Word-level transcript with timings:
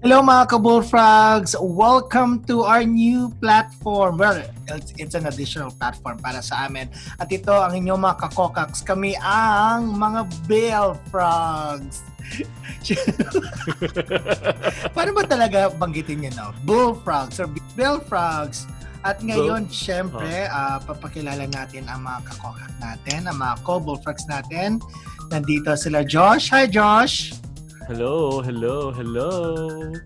Hello 0.00 0.24
mga 0.24 0.56
ka-bullfrogs! 0.56 1.52
Welcome 1.60 2.40
to 2.48 2.64
our 2.64 2.88
new 2.88 3.28
platform. 3.36 4.16
Well, 4.16 4.40
it's, 4.72 4.96
it's 4.96 5.12
an 5.12 5.28
additional 5.28 5.68
platform 5.76 6.16
para 6.24 6.40
sa 6.40 6.64
amin. 6.64 6.88
At 7.20 7.28
ito 7.28 7.52
ang 7.52 7.76
inyong 7.76 8.00
mga 8.08 8.16
kakokaks. 8.24 8.80
Kami 8.80 9.12
ang 9.20 9.92
mga 9.92 10.24
Bell 10.48 10.96
Frogs. 11.12 12.00
Paano 14.96 15.12
ba 15.12 15.28
talaga 15.28 15.68
banggitin 15.76 16.24
nyo, 16.24 16.32
no? 16.32 16.48
Bullfrogs 16.64 17.36
or 17.36 17.52
Bell 17.76 18.00
Frogs. 18.00 18.64
At 19.04 19.20
ngayon, 19.20 19.68
Bull. 19.68 19.76
syempre, 19.76 20.48
uh, 20.48 20.80
papakilala 20.80 21.44
natin 21.44 21.84
ang 21.92 22.08
mga 22.08 22.24
kakokak 22.24 22.72
natin, 22.80 23.28
ang 23.28 23.36
mga 23.36 23.60
co-bullfrogs 23.68 24.24
natin. 24.32 24.80
Nandito 25.28 25.76
sila 25.76 26.00
Josh. 26.08 26.48
Hi, 26.48 26.64
Josh! 26.64 27.36
Hello, 27.90 28.38
hello, 28.38 28.94
hello. 28.94 29.30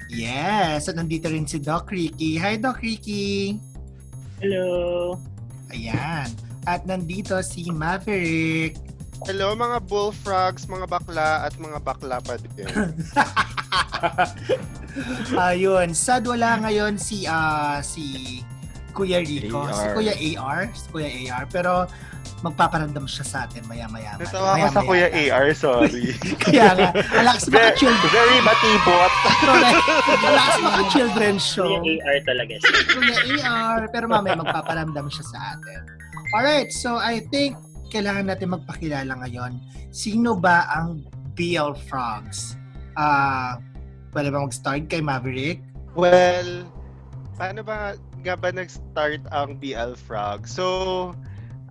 Yes, 0.09 0.89
at 0.89 0.97
nandito 0.97 1.29
rin 1.29 1.45
si 1.45 1.61
Doc 1.61 1.93
Ricky. 1.93 2.41
Hi, 2.41 2.57
Doc 2.57 2.81
Ricky. 2.81 3.61
Hello. 4.41 5.21
Ayan. 5.69 6.33
At 6.65 6.89
nandito 6.89 7.37
si 7.45 7.69
Maverick. 7.69 8.81
Hello 9.29 9.53
mga 9.53 9.85
bullfrogs, 9.85 10.65
mga 10.65 10.89
bakla 10.89 11.45
at 11.45 11.53
mga 11.61 11.77
bakla 11.85 12.25
pa 12.25 12.41
din. 12.41 12.65
Ayun, 15.53 15.93
sad 15.93 16.25
wala 16.25 16.65
ngayon 16.65 16.97
si 16.97 17.29
uh, 17.29 17.85
si 17.85 18.41
Kuya 18.97 19.21
Rico, 19.21 19.61
AR. 19.61 19.77
si 19.77 19.85
Kuya 19.93 20.15
AR, 20.17 20.61
si 20.73 20.87
Kuya 20.89 21.09
AR, 21.29 21.45
pero 21.53 21.85
magpaparamdam 22.45 23.09
siya 23.09 23.25
sa 23.25 23.39
atin 23.49 23.65
maya-maya. 23.65 24.21
Natawa 24.21 24.61
ako 24.61 24.67
sa 24.69 24.83
Kuya 24.85 25.09
AR, 25.09 25.47
sorry. 25.57 26.13
Kaya 26.45 26.77
nga, 26.77 26.89
alakas 27.17 27.49
maka 27.49 27.73
children. 27.81 28.11
Very 28.13 28.39
matibot. 28.45 29.13
alakas 30.21 30.57
maka 30.61 30.83
children 30.95 31.35
show. 31.41 31.81
Kuya 31.81 32.05
AR 32.05 32.19
talaga 32.29 32.55
siya. 32.61 32.73
Kuya 32.93 33.17
AR, 33.49 33.83
pero 33.89 34.05
mamaya 34.13 34.37
magpaparamdam 34.37 35.09
siya 35.09 35.25
sa 35.25 35.39
atin. 35.57 35.81
Alright, 36.37 36.69
so 36.69 37.01
I 37.01 37.25
think 37.33 37.57
kailangan 37.89 38.29
natin 38.29 38.53
magpakilala 38.53 39.25
ngayon. 39.25 39.57
Sino 39.89 40.37
ba 40.37 40.69
ang 40.69 41.01
BL 41.33 41.73
Frogs? 41.89 42.61
Ah, 42.95 43.57
uh, 43.57 43.75
pwede 44.15 44.31
ba 44.31 44.45
mag-start 44.45 44.87
kay 44.87 45.03
Maverick? 45.03 45.59
Well, 45.99 46.67
paano 47.35 47.67
ba 47.67 47.99
nga 48.23 48.35
ba 48.39 48.49
nag-start 48.55 49.27
ang 49.35 49.59
BL 49.59 49.99
Frog? 49.99 50.47
So, 50.47 51.13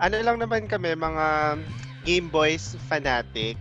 ano 0.04 0.20
lang 0.20 0.38
naman 0.44 0.68
kami, 0.68 1.00
mga 1.00 1.58
Game 2.04 2.28
Boys 2.28 2.76
fanatic. 2.92 3.56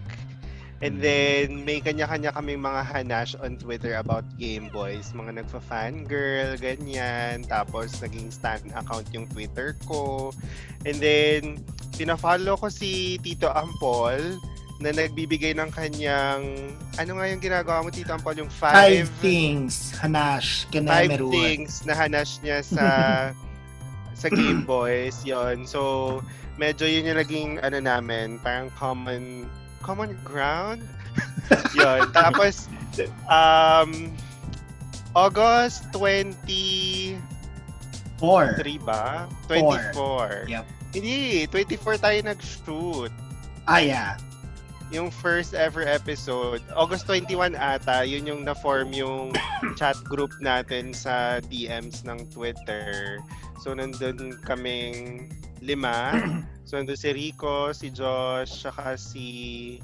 And 0.82 0.98
mm. 0.98 1.02
then, 1.06 1.46
may 1.62 1.78
kanya-kanya 1.78 2.34
kaming 2.34 2.58
mga 2.58 2.82
hanash 2.82 3.38
on 3.38 3.54
Twitter 3.54 3.94
about 3.94 4.26
Game 4.34 4.66
Boys. 4.74 5.14
Mga 5.14 5.38
nagfa-fangirl, 5.38 6.58
ganyan. 6.58 7.46
Tapos, 7.46 7.94
naging 8.02 8.34
stan 8.34 8.58
account 8.74 9.06
yung 9.14 9.30
Twitter 9.30 9.78
ko. 9.86 10.34
And 10.82 10.98
then, 10.98 11.62
pina-follow 11.94 12.58
ko 12.58 12.66
si 12.66 13.22
Tito 13.22 13.46
Ampol 13.54 14.42
na 14.82 14.90
nagbibigay 14.90 15.54
ng 15.54 15.70
kanyang 15.70 16.42
ano 16.98 17.10
nga 17.14 17.30
yung 17.30 17.38
ginagawa 17.38 17.86
mo 17.86 17.94
Tito 17.94 18.10
Ampol 18.10 18.34
yung 18.34 18.50
five, 18.50 18.74
five 18.74 19.08
things 19.22 19.94
hanash 19.94 20.66
five 20.74 21.22
things 21.30 21.86
na 21.86 21.94
hanash 21.94 22.42
niya 22.42 22.66
sa 22.66 22.84
sa 24.14 24.28
Game 24.28 24.64
Boys, 24.68 25.24
yon 25.24 25.64
So, 25.66 26.20
medyo 26.56 26.84
yun 26.88 27.08
yung 27.08 27.18
naging, 27.18 27.50
ano 27.60 27.78
namin, 27.80 28.38
parang 28.40 28.68
common, 28.76 29.48
common 29.80 30.16
ground. 30.24 30.84
yon 31.78 32.08
Tapos, 32.12 32.68
um, 33.28 34.12
August 35.12 35.88
20... 35.92 37.18
4. 38.22 38.54
3 38.62 38.78
ba? 38.86 39.26
24. 39.50 40.46
Yep. 40.46 40.64
Hindi, 40.92 41.48
24 41.48 42.04
tayo 42.04 42.18
nag-shoot. 42.22 43.12
Ah, 43.64 43.80
yeah. 43.80 44.14
Yung 44.92 45.08
first 45.08 45.56
ever 45.56 45.88
episode, 45.88 46.60
August 46.76 47.08
21 47.08 47.56
ata, 47.56 48.04
yun 48.04 48.28
yung 48.28 48.44
na-form 48.44 48.92
yung 48.92 49.32
chat 49.80 49.96
group 50.04 50.30
natin 50.44 50.92
sa 50.92 51.40
DMs 51.48 52.04
ng 52.04 52.28
Twitter. 52.28 53.18
So, 53.62 53.70
nandun 53.78 54.42
kaming 54.42 55.30
lima. 55.62 56.10
so, 56.66 56.82
nandun 56.82 56.98
si 56.98 57.14
Rico, 57.14 57.70
si 57.70 57.94
Josh, 57.94 58.66
saka 58.66 58.98
si 58.98 59.78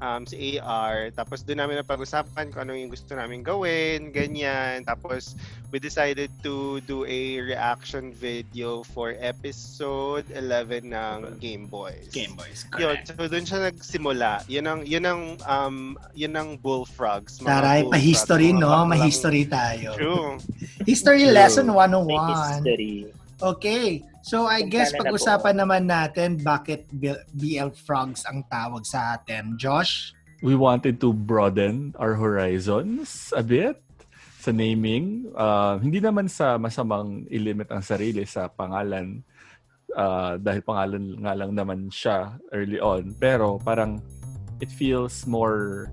um, 0.00 0.22
si 0.26 0.58
AR. 0.58 1.10
Tapos 1.14 1.42
doon 1.42 1.62
namin 1.62 1.82
napag-usapan 1.82 2.50
kung 2.50 2.66
ano 2.66 2.72
yung 2.74 2.90
gusto 2.90 3.14
namin 3.14 3.42
gawin, 3.42 4.10
ganyan. 4.10 4.82
Tapos 4.86 5.34
we 5.70 5.78
decided 5.78 6.30
to 6.40 6.80
do 6.88 7.04
a 7.04 7.42
reaction 7.44 8.10
video 8.14 8.82
for 8.94 9.14
episode 9.20 10.24
11 10.32 10.88
ng 10.88 11.18
Game 11.38 11.68
Boys. 11.68 12.08
Game 12.10 12.34
Boys, 12.34 12.64
correct. 12.70 13.12
Yun, 13.12 13.16
so 13.18 13.24
doon 13.28 13.44
siya 13.44 13.58
nagsimula. 13.70 14.30
Yun 14.48 14.64
ang, 14.64 14.80
yun 14.86 15.04
ang, 15.04 15.22
um, 15.44 15.76
yun 16.14 16.32
ang 16.34 16.56
Bullfrogs. 16.58 17.42
Taray, 17.42 17.84
pa-history, 17.86 18.54
no? 18.54 18.86
May-history 18.88 19.44
tayo. 19.44 19.94
True. 19.94 20.40
History 20.88 21.28
True. 21.28 21.36
lesson 21.36 21.68
101. 21.70 22.64
History. 22.64 23.12
Okay. 23.38 24.02
So 24.22 24.46
I 24.46 24.66
guess 24.66 24.90
pag-usapan 24.94 25.56
naman 25.62 25.86
natin 25.86 26.42
bakit 26.42 26.86
BL 27.34 27.70
Frogs 27.86 28.26
ang 28.26 28.44
tawag 28.50 28.82
sa 28.84 29.18
atin. 29.18 29.54
Josh? 29.56 30.12
We 30.42 30.54
wanted 30.54 31.02
to 31.02 31.10
broaden 31.10 31.98
our 31.98 32.14
horizons 32.14 33.34
a 33.34 33.42
bit 33.42 33.82
sa 34.38 34.54
naming. 34.54 35.26
Uh, 35.34 35.82
hindi 35.82 35.98
naman 35.98 36.30
sa 36.30 36.54
masamang 36.56 37.26
ilimit 37.26 37.70
ang 37.74 37.82
sarili 37.82 38.22
sa 38.22 38.46
pangalan 38.46 39.22
uh, 39.98 40.38
dahil 40.38 40.62
pangalan 40.62 41.04
nga 41.18 41.32
lang 41.34 41.52
naman 41.58 41.90
siya 41.90 42.38
early 42.54 42.78
on. 42.78 43.18
Pero 43.18 43.58
parang 43.58 43.98
it 44.62 44.70
feels 44.70 45.26
more 45.26 45.90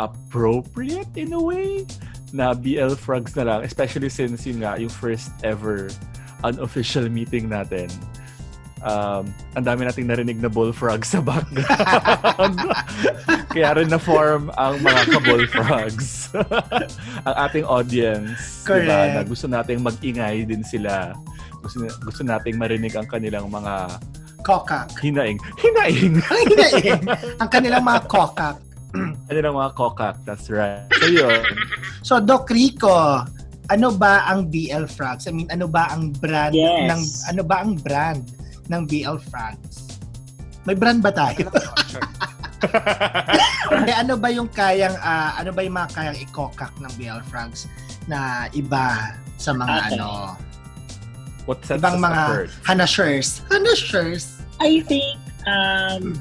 appropriate 0.00 1.12
in 1.20 1.36
a 1.36 1.40
way 1.40 1.84
na 2.32 2.56
BL 2.56 2.96
Frogs 2.96 3.36
na 3.36 3.44
lang. 3.44 3.60
Especially 3.60 4.08
since 4.08 4.48
yun 4.48 4.64
nga, 4.64 4.80
yung 4.80 4.90
first 4.90 5.30
ever 5.44 5.92
unofficial 6.42 7.06
meeting 7.08 7.48
natin, 7.48 7.88
um, 8.82 9.24
ang 9.54 9.64
dami 9.64 9.86
nating 9.86 10.06
narinig 10.06 10.38
na 10.42 10.50
bullfrog 10.50 11.06
sa 11.06 11.22
background. 11.22 12.58
Kaya 13.54 13.78
rin 13.78 13.88
na-form 13.88 14.50
ang 14.58 14.82
mga 14.82 15.02
ka-bullfrogs. 15.18 16.34
ang 17.26 17.34
ating 17.48 17.64
audience. 17.66 18.66
Correct. 18.66 18.88
Diba, 18.88 19.00
na 19.16 19.22
gusto 19.24 19.46
nating 19.46 19.80
mag-ingay 19.80 20.44
din 20.44 20.64
sila. 20.66 21.14
Gusto, 21.62 21.86
gusto 22.02 22.22
nating 22.26 22.58
marinig 22.58 22.92
ang 22.98 23.06
kanilang 23.06 23.46
mga 23.48 23.98
kokak. 24.42 24.90
Hinaing. 24.98 25.38
Hinaing! 25.60 26.18
hinaing. 26.50 27.02
ang 27.38 27.48
kanilang 27.48 27.86
mga 27.86 28.02
kokak. 28.10 28.56
kanilang 29.30 29.54
mga 29.54 29.70
kokak. 29.78 30.16
That's 30.26 30.50
right. 30.50 30.84
So 30.98 31.06
yun. 31.08 31.42
So, 32.02 32.18
Doc 32.18 32.50
Rico, 32.50 33.22
ano 33.72 33.88
ba 33.96 34.28
ang 34.28 34.52
BL 34.52 34.84
Frogs? 34.84 35.24
I 35.24 35.32
mean, 35.32 35.48
ano 35.48 35.64
ba 35.64 35.88
ang 35.88 36.12
brand 36.20 36.52
yes. 36.52 36.92
ng 36.92 37.02
ano 37.32 37.40
ba 37.40 37.64
ang 37.64 37.80
brand 37.80 38.20
ng 38.68 38.82
BL 38.84 39.16
Frogs? 39.32 39.96
May 40.68 40.76
brand 40.76 41.00
ba 41.00 41.10
tayo? 41.10 41.48
eh, 43.88 43.96
ano 43.96 44.14
ba 44.20 44.28
yung 44.30 44.46
kayang 44.52 44.94
uh, 45.00 45.32
ano 45.40 45.50
ba 45.50 45.64
yung 45.64 45.74
mga 45.74 45.88
kayang 45.96 46.18
ikokak 46.20 46.70
ng 46.78 46.92
BL 47.00 47.24
Frogs 47.32 47.66
na 48.06 48.46
iba 48.52 49.16
sa 49.40 49.56
mga 49.56 49.72
okay. 49.72 49.88
ano 49.96 50.36
What 51.42 51.58
ibang 51.66 51.98
mga 51.98 52.54
hanashers? 52.62 53.42
Hanashers. 53.50 54.38
I 54.62 54.78
think 54.86 55.18
um 55.50 56.14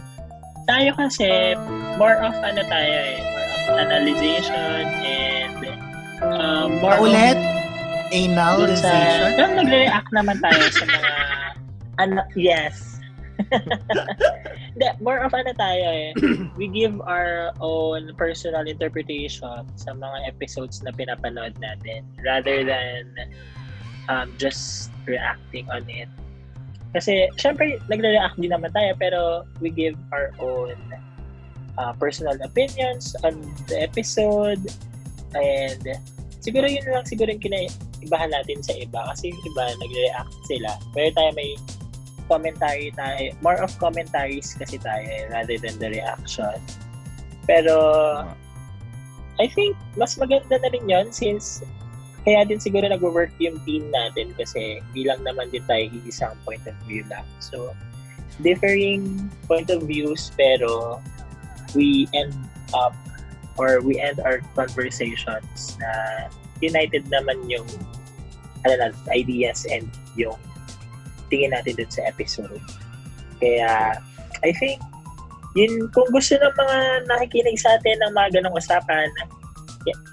tayo 0.66 0.98
kasi 0.98 1.54
more 2.02 2.18
of 2.26 2.34
ano 2.42 2.66
tayo 2.66 2.90
eh, 2.90 3.22
more 3.22 3.50
of 3.54 3.86
analyzation 3.86 4.82
and 5.06 5.61
uh, 6.22 6.70
more 6.70 6.98
Ulit? 7.02 7.38
Analyzation? 8.12 9.36
Pero 9.36 9.48
nagre-react 9.58 10.12
naman 10.14 10.38
tayo 10.44 10.62
sa 10.72 10.84
mga 10.86 11.12
ano, 12.02 12.22
yes. 12.38 13.00
De, 14.80 14.88
more 15.02 15.20
of 15.26 15.34
ano 15.34 15.52
tayo 15.58 15.86
eh. 15.90 16.12
We 16.60 16.70
give 16.70 17.02
our 17.04 17.52
own 17.60 18.14
personal 18.16 18.68
interpretation 18.70 19.66
sa 19.76 19.92
mga 19.98 20.30
episodes 20.30 20.84
na 20.86 20.94
pinapanood 20.94 21.58
natin 21.60 22.06
rather 22.22 22.64
than 22.64 23.10
um, 24.08 24.30
just 24.38 24.92
reacting 25.08 25.68
on 25.74 25.88
it. 25.90 26.08
Kasi, 26.92 27.32
syempre, 27.40 27.80
nagre-react 27.88 28.36
din 28.36 28.52
naman 28.52 28.76
tayo 28.76 28.92
pero 29.00 29.22
we 29.64 29.72
give 29.72 29.96
our 30.12 30.36
own 30.44 30.76
uh, 31.80 31.96
personal 31.96 32.36
opinions 32.44 33.16
on 33.24 33.40
the 33.72 33.80
episode 33.80 34.60
and 35.38 35.84
siguro 36.42 36.66
yun 36.66 36.84
lang 36.90 37.06
siguro 37.06 37.30
yung 37.32 37.44
kinaibahan 37.44 38.32
natin 38.34 38.60
sa 38.66 38.74
iba 38.76 39.00
kasi 39.14 39.32
yung 39.32 39.42
iba 39.46 39.64
nagre-react 39.78 40.36
sila 40.50 40.72
pero 40.92 41.08
tayo 41.14 41.32
may 41.38 41.52
commentary 42.32 42.90
tayo 42.96 43.32
more 43.44 43.60
of 43.60 43.72
commentaries 43.78 44.56
kasi 44.56 44.80
tayo 44.80 45.04
eh, 45.04 45.28
rather 45.30 45.60
than 45.60 45.76
the 45.78 45.90
reaction 45.92 46.58
pero 47.46 47.76
I 49.42 49.50
think 49.50 49.74
mas 49.98 50.16
maganda 50.22 50.62
na 50.62 50.70
rin 50.70 50.86
yon 50.86 51.10
since 51.10 51.66
kaya 52.22 52.46
din 52.46 52.62
siguro 52.62 52.86
nag-work 52.86 53.34
yung 53.42 53.58
team 53.66 53.90
natin 53.90 54.34
kasi 54.38 54.78
bilang 54.94 55.26
naman 55.26 55.50
din 55.50 55.66
tayo 55.66 55.90
isang 56.06 56.38
point 56.46 56.62
of 56.70 56.78
view 56.86 57.02
lang. 57.10 57.26
So, 57.42 57.74
differing 58.46 59.30
point 59.50 59.74
of 59.74 59.90
views 59.90 60.30
pero 60.38 61.02
we 61.74 62.06
end 62.14 62.34
up 62.78 62.94
or 63.58 63.82
we 63.82 64.00
end 64.00 64.20
our 64.24 64.40
conversations 64.56 65.76
na 65.80 65.92
united 66.62 67.04
naman 67.10 67.38
yung 67.50 67.68
ano 68.64 68.74
na, 68.78 68.88
ideas 69.12 69.66
and 69.68 69.90
yung 70.14 70.38
tingin 71.34 71.56
natin 71.56 71.80
dun 71.80 71.90
sa 71.90 72.06
episode. 72.06 72.62
Kaya, 73.42 73.98
I 74.46 74.52
think, 74.60 74.84
yun, 75.58 75.90
kung 75.96 76.08
gusto 76.14 76.38
ng 76.38 76.54
mga 76.54 76.78
nakikinig 77.10 77.58
sa 77.58 77.80
atin 77.80 77.98
ng 78.06 78.14
mga 78.14 78.40
ganong 78.40 78.56
usapan, 78.56 79.10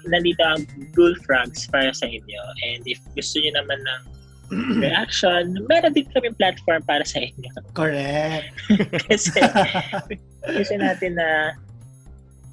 nandito 0.09 0.41
ang 0.41 0.65
Bullfrogs 0.97 1.69
para 1.69 1.93
sa 1.93 2.09
inyo. 2.09 2.41
And 2.65 2.81
if 2.89 2.97
gusto 3.13 3.37
niyo 3.37 3.53
naman 3.53 3.79
ng 3.85 4.01
reaction, 4.83 5.61
meron 5.69 5.93
din 5.93 6.09
kami 6.09 6.33
platform 6.41 6.81
para 6.89 7.05
sa 7.05 7.21
inyo. 7.21 7.51
Correct. 7.77 8.49
Kasi 9.11 9.37
gusto 10.41 10.75
natin 10.79 11.19
na 11.19 11.53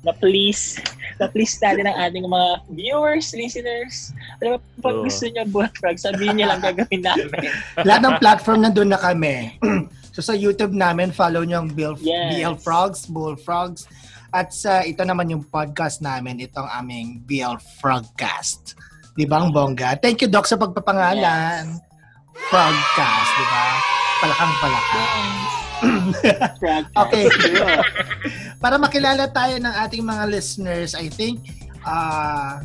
na-please, 0.06 0.78
na-please 1.18 1.58
natin 1.58 1.90
ang 1.90 1.96
ating 2.06 2.22
mga 2.22 2.50
viewers, 2.70 3.34
listeners. 3.34 4.14
Alam 4.38 4.56
mo, 4.56 4.58
pag 4.78 4.94
Oo. 4.94 5.02
gusto 5.02 5.26
niyo 5.26 5.42
Bullfrog, 5.50 5.98
sabihin 5.98 6.38
niyo 6.38 6.46
lang 6.46 6.62
gagawin 6.62 7.02
namin. 7.02 7.50
Lahat 7.86 8.00
ng 8.06 8.16
platform 8.22 8.62
nandun 8.62 8.94
na 8.94 9.00
kami. 9.02 9.58
so 10.14 10.22
sa 10.22 10.32
YouTube 10.38 10.72
namin, 10.72 11.10
follow 11.10 11.42
nyo 11.42 11.66
ang 11.66 11.70
Bill, 11.74 11.98
Yes. 11.98 12.38
BL 12.38 12.56
Frogs, 12.62 13.10
Bullfrogs. 13.10 13.90
At 14.30 14.54
sa 14.54 14.86
ito 14.86 15.02
naman 15.02 15.26
yung 15.26 15.42
podcast 15.42 15.98
namin, 15.98 16.38
itong 16.38 16.70
aming 16.70 17.26
BL 17.26 17.58
Frogcast. 17.82 18.78
Di 19.16 19.26
ba 19.26 19.42
ang 19.42 19.50
bongga? 19.50 19.98
Thank 19.98 20.22
you, 20.22 20.30
Doc, 20.30 20.46
sa 20.46 20.60
pagpapangalan. 20.60 21.82
Frogcast, 22.52 23.30
di 23.34 23.44
ba? 23.50 23.64
Palakang 24.22 24.54
palakang. 24.62 25.56
Frog. 26.56 26.84
Okay. 26.96 27.28
Para 28.56 28.80
makilala 28.80 29.28
tayo 29.28 29.60
ng 29.60 29.74
ating 29.84 30.02
mga 30.02 30.24
listeners, 30.32 30.96
I 30.96 31.12
think 31.12 31.44
uh, 31.84 32.64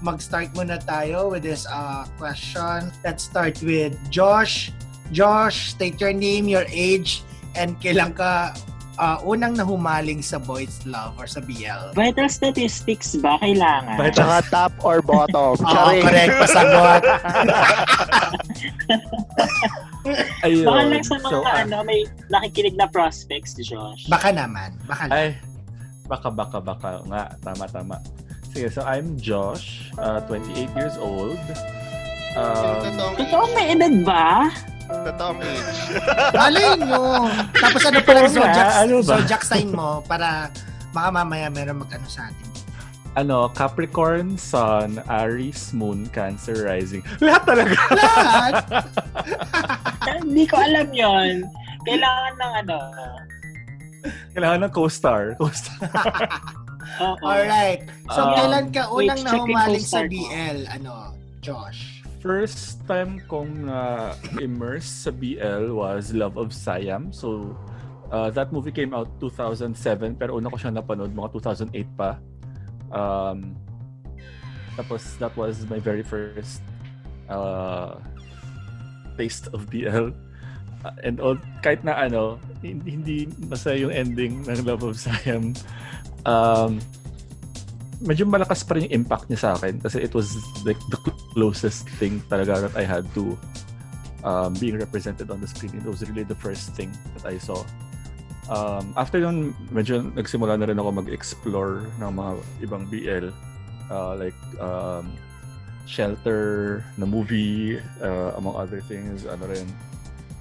mag-start 0.00 0.52
muna 0.52 0.76
tayo 0.80 1.32
with 1.32 1.42
this 1.42 1.64
uh, 1.66 2.04
question. 2.20 2.92
Let's 3.00 3.24
start 3.24 3.60
with 3.64 3.96
Josh. 4.12 4.72
Josh, 5.10 5.74
state 5.74 5.98
your 5.98 6.12
name, 6.14 6.46
your 6.46 6.64
age, 6.70 7.24
and 7.58 7.74
kailan 7.82 8.14
ka 8.14 8.54
uh, 8.94 9.18
unang 9.24 9.56
nahumaling 9.58 10.22
sa 10.22 10.38
Boys 10.38 10.84
Love 10.86 11.16
or 11.18 11.26
sa 11.26 11.40
BL? 11.42 11.96
Vital 11.96 12.28
statistics 12.30 13.16
ba 13.18 13.40
kailangan? 13.42 13.96
Vital- 13.98 14.14
Tsaka 14.22 14.36
top 14.52 14.72
or 14.84 15.00
bottom. 15.02 15.56
Oo, 15.64 15.66
Charing. 15.66 16.04
correct. 16.04 16.34
Pasagot. 16.38 17.02
Ayun. 20.46 20.64
Baka 20.64 20.80
lang 20.88 21.04
sa 21.04 21.16
mga 21.20 21.30
So, 21.30 21.44
ah, 21.44 21.56
ano, 21.64 21.76
may 21.84 22.00
nakikinig 22.32 22.76
na 22.76 22.86
prospects, 22.88 23.56
Josh. 23.60 24.08
Baka 24.08 24.32
naman. 24.32 24.76
Baka 24.88 25.08
lang. 25.08 25.14
Ay, 25.14 25.28
baka, 26.08 26.28
baka, 26.32 26.58
baka. 26.58 26.88
Nga, 27.04 27.22
tama, 27.44 27.64
tama. 27.68 27.96
Sige, 28.50 28.66
so 28.72 28.82
I'm 28.82 29.14
Josh, 29.20 29.94
uh, 30.00 30.18
28 30.26 30.74
years 30.74 30.96
old. 30.98 31.38
Um, 32.34 33.14
Totoo, 33.18 33.44
may 33.54 33.74
edad 33.74 33.94
ba? 34.02 34.50
Totoong 34.90 35.38
age. 35.38 35.78
Malay 36.38 36.66
nyo. 36.82 37.30
Tapos 37.54 37.82
ano 37.86 37.98
pa 38.02 38.12
lang 38.14 38.26
zodiac, 38.26 38.70
ano 38.74 38.94
ba? 39.06 39.14
zodiac 39.22 39.42
sign 39.46 39.70
mo 39.70 40.02
para 40.02 40.50
baka 40.90 41.08
mamaya 41.14 41.46
meron 41.46 41.78
mag-ano 41.86 42.06
sa 42.10 42.26
atin. 42.26 42.49
Ano, 43.16 43.50
Capricorn, 43.50 44.38
Sun, 44.38 45.02
Aries, 45.10 45.74
Moon, 45.74 46.06
Cancer, 46.14 46.66
Rising. 46.66 47.02
Lahat 47.18 47.42
talaga. 47.46 47.76
Lahat. 48.00 48.54
Hindi 50.22 50.44
ko 50.46 50.56
alam 50.60 50.88
yon. 50.94 51.48
Kailangan 51.82 52.34
ng 52.38 52.52
ano. 52.66 52.78
Kailangan 54.32 54.58
ng 54.68 54.72
co-star. 54.72 55.34
co-star. 55.36 55.90
Alright. 57.24 57.88
So, 58.12 58.20
Um, 58.28 58.32
kailan 58.36 58.66
ka 58.70 58.82
wait, 58.92 59.08
unang 59.08 59.18
yung 59.24 59.26
nahumaling 59.48 59.84
sa 59.84 60.04
co-star 60.04 60.06
ko. 60.06 60.12
BL? 60.12 60.58
Ano, 60.68 60.92
Josh? 61.40 61.80
First 62.20 62.84
time 62.84 63.24
kong 63.32 63.64
na 63.64 64.12
immerse 64.36 65.08
sa 65.08 65.10
BL 65.10 65.72
was 65.72 66.12
Love 66.12 66.36
of 66.36 66.52
Siam. 66.52 67.08
So, 67.16 67.56
uh, 68.12 68.28
that 68.36 68.52
movie 68.52 68.72
came 68.76 68.92
out 68.92 69.08
2007 69.24 70.20
pero 70.20 70.36
una 70.36 70.52
ko 70.52 70.60
siya 70.60 70.68
napanood 70.68 71.16
mga 71.16 71.32
2008 71.32 71.72
pa. 71.96 72.20
Um, 72.90 73.56
tapos 74.76 75.18
that 75.18 75.34
was 75.36 75.66
my 75.66 75.78
very 75.78 76.02
first 76.02 76.62
uh, 77.28 77.96
taste 79.16 79.48
of 79.52 79.70
BL. 79.70 80.10
Uh, 80.80 80.96
and 81.04 81.20
all, 81.20 81.36
kahit 81.60 81.84
na 81.84 81.92
ano, 81.92 82.40
hindi, 82.64 83.28
masaya 83.36 83.76
yung 83.76 83.92
ending 83.92 84.44
ng 84.48 84.64
Love 84.64 84.82
of 84.82 84.96
Siam. 84.96 85.52
Um, 86.24 86.80
medyo 88.00 88.24
malakas 88.24 88.64
pa 88.64 88.76
rin 88.76 88.88
yung 88.88 89.04
impact 89.04 89.28
niya 89.28 89.40
sa 89.44 89.50
akin 89.60 89.76
kasi 89.76 90.00
it 90.00 90.16
was 90.16 90.32
like 90.64 90.80
the 90.88 90.96
closest 91.36 91.84
thing 92.00 92.20
talaga 92.32 92.68
that 92.68 92.74
I 92.76 92.84
had 92.88 93.04
to 93.12 93.36
um, 94.24 94.56
being 94.56 94.80
represented 94.80 95.30
on 95.30 95.40
the 95.40 95.48
screen. 95.48 95.76
It 95.76 95.84
was 95.84 96.00
really 96.08 96.24
the 96.24 96.36
first 96.36 96.72
thing 96.72 96.92
that 97.16 97.28
I 97.28 97.36
saw. 97.36 97.60
Um, 98.50 98.90
after 98.98 99.22
yun, 99.22 99.54
medyo 99.70 100.02
nagsimula 100.02 100.58
na 100.58 100.66
rin 100.66 100.78
ako 100.82 100.90
mag-explore 101.06 101.86
ng 102.02 102.10
mga 102.10 102.30
ibang 102.66 102.82
BL. 102.90 103.30
Uh, 103.86 104.14
like 104.18 104.38
um, 104.58 105.14
Shelter, 105.86 106.82
na 106.98 107.06
movie, 107.06 107.78
uh, 108.02 108.34
among 108.34 108.58
other 108.58 108.82
things, 108.82 109.22
ano 109.22 109.46
rin, 109.46 109.66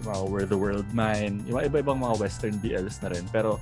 yung 0.02 0.06
mga 0.10 0.22
Where 0.26 0.50
the 0.50 0.58
World 0.58 0.90
Mine, 0.90 1.46
yung 1.46 1.62
mga 1.62 1.70
iba-ibang 1.70 2.02
mga 2.02 2.18
western 2.18 2.58
BLs 2.58 2.98
na 3.06 3.14
rin. 3.14 3.26
Pero 3.30 3.62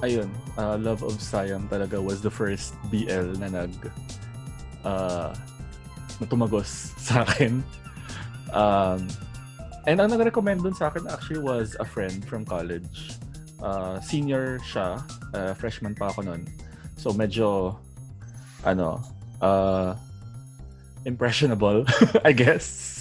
ayun, 0.00 0.28
uh, 0.56 0.80
Love 0.80 1.04
of 1.04 1.20
Siam 1.20 1.68
talaga 1.68 2.00
was 2.00 2.24
the 2.24 2.32
first 2.32 2.72
BL 2.88 3.36
na 3.36 3.52
nag 3.52 3.72
uh, 4.84 5.32
na 6.20 6.26
sa 7.08 7.24
akin. 7.28 7.60
Um, 8.52 9.08
and 9.86 10.00
ang 10.00 10.10
nag-recommend 10.10 10.64
dun 10.64 10.74
sa 10.74 10.88
akin 10.88 11.06
actually 11.08 11.40
was 11.40 11.76
a 11.80 11.86
friend 11.86 12.24
from 12.24 12.44
college. 12.44 13.16
Uh, 13.60 14.00
senior 14.00 14.60
siya, 14.60 15.00
uh, 15.32 15.52
freshman 15.56 15.96
pa 15.96 16.12
ako 16.12 16.24
nun. 16.24 16.42
So 16.96 17.12
medyo 17.12 17.76
ano, 18.64 19.00
uh, 19.40 19.96
impressionable, 21.04 21.84
I 22.28 22.32
guess. 22.32 22.94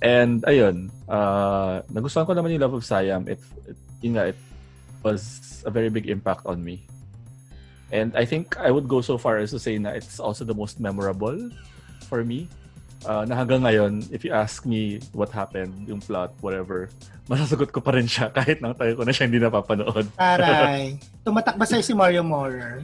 And 0.00 0.44
ayun, 0.44 0.92
uh, 1.08 1.80
nagustuhan 1.92 2.28
ko 2.28 2.32
naman 2.36 2.52
yung 2.56 2.64
Love 2.64 2.76
of 2.80 2.84
Siam. 2.84 3.28
It, 3.28 3.40
it 3.64 3.76
yun 4.00 4.16
nga, 4.16 4.32
it 4.32 4.38
was 5.02 5.62
a 5.64 5.70
very 5.70 5.88
big 5.88 6.08
impact 6.08 6.44
on 6.44 6.60
me. 6.60 6.84
And 7.92 8.16
I 8.16 8.24
think 8.24 8.58
I 8.58 8.70
would 8.70 8.88
go 8.88 9.00
so 9.00 9.16
far 9.16 9.38
as 9.38 9.54
to 9.54 9.58
say 9.58 9.78
na 9.78 9.94
it's 9.94 10.18
also 10.18 10.44
the 10.44 10.54
most 10.54 10.80
memorable 10.80 11.38
for 12.10 12.24
me. 12.24 12.48
Uh, 13.06 13.22
na 13.22 13.38
hanggang 13.38 13.62
ngayon, 13.62 14.02
if 14.10 14.26
you 14.26 14.34
ask 14.34 14.66
me 14.66 14.98
what 15.14 15.30
happened, 15.30 15.70
yung 15.86 16.02
plot, 16.02 16.34
whatever, 16.42 16.90
masasagot 17.30 17.70
ko 17.70 17.78
pa 17.78 17.94
rin 17.94 18.10
siya 18.10 18.34
kahit 18.34 18.58
nang 18.58 18.74
tayo 18.74 18.98
ko 18.98 19.06
na 19.06 19.14
siya 19.14 19.30
hindi 19.30 19.38
napapanood. 19.38 20.10
Taray. 20.18 20.98
Tumatak 21.26 21.54
ba 21.54 21.62
sa'yo 21.62 21.86
si 21.86 21.94
Mario 21.94 22.26
Morer? 22.26 22.82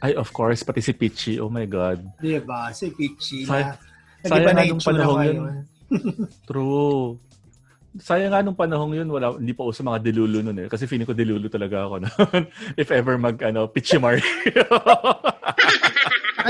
Ay, 0.00 0.16
of 0.16 0.32
course, 0.32 0.64
pati 0.64 0.80
si 0.80 0.96
Peachy. 0.96 1.36
Oh 1.36 1.52
my 1.52 1.68
God. 1.68 2.00
Di 2.16 2.40
ba? 2.40 2.72
Si 2.72 2.88
Peachy 2.92 3.44
Say- 3.44 3.64
na. 3.64 3.76
sayang 4.24 4.56
nga 4.56 4.64
nung 4.64 4.80
panahon 4.80 5.18
yun. 5.24 5.54
True. 6.48 7.16
Sayang 7.96 8.32
nga 8.32 8.40
nung 8.44 8.56
panahon 8.56 8.92
yun, 8.92 9.08
wala, 9.08 9.36
hindi 9.36 9.52
pa 9.52 9.64
uso 9.68 9.84
mga 9.84 10.00
delulu 10.00 10.40
nun 10.44 10.64
eh. 10.64 10.68
Kasi 10.68 10.88
feeling 10.88 11.08
ko 11.08 11.16
delulu 11.16 11.48
talaga 11.48 11.84
ako 11.88 11.94
noon. 12.04 12.42
If 12.76 12.88
ever 12.88 13.16
mag, 13.20 13.36
ano, 13.40 13.68
Peachy 13.68 14.00
Mario. 14.00 14.24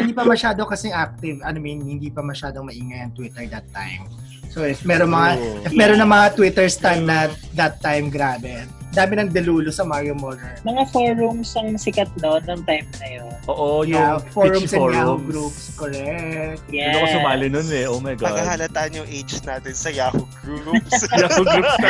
Hindi 0.02 0.14
pa 0.16 0.24
masyado 0.26 0.60
kasing 0.68 0.92
active. 0.92 1.38
I 1.40 1.50
mean, 1.56 1.80
hindi 1.84 2.12
pa 2.12 2.20
masyadong 2.20 2.68
maingay 2.68 3.08
ang 3.08 3.12
Twitter 3.16 3.46
that 3.48 3.66
time. 3.72 4.04
So, 4.52 4.64
if 4.64 4.84
meron 4.88 5.12
mga, 5.12 5.36
True. 5.36 5.60
if 5.68 5.72
meron 5.76 6.00
na 6.00 6.08
mga 6.08 6.26
Twitter 6.32 6.66
stand 6.72 7.04
na 7.04 7.28
that 7.56 7.80
time, 7.84 8.08
grabe. 8.08 8.64
Dami 8.96 9.12
ng 9.20 9.28
delulo 9.28 9.68
sa 9.68 9.84
Mario 9.84 10.16
Morer. 10.16 10.56
Mga 10.64 10.82
forums 10.88 11.52
ang 11.52 11.76
sikat 11.76 12.08
noon 12.16 12.40
ng 12.48 12.60
time 12.64 12.88
na 12.96 13.06
yun. 13.12 13.32
Oo, 13.46 13.84
yung 13.84 13.92
Yeah, 13.92 14.18
forums 14.32 14.72
and 14.72 14.88
Yahoo 14.90 15.20
forums. 15.20 15.26
groups. 15.28 15.62
Correct. 15.76 16.62
Yes. 16.72 16.96
Doon 16.96 16.98
ako 16.98 17.08
sumali 17.12 17.46
nun 17.46 17.68
eh. 17.68 17.84
Oh 17.86 18.00
my 18.00 18.16
God. 18.16 18.32
Pagkahalataan 18.32 18.90
yung 18.96 19.08
age 19.12 19.36
natin 19.44 19.74
sa 19.76 19.92
Yahoo 19.92 20.24
Groups. 20.40 20.96
Yahoo 21.20 21.44
groups 21.44 21.76
na. 21.78 21.88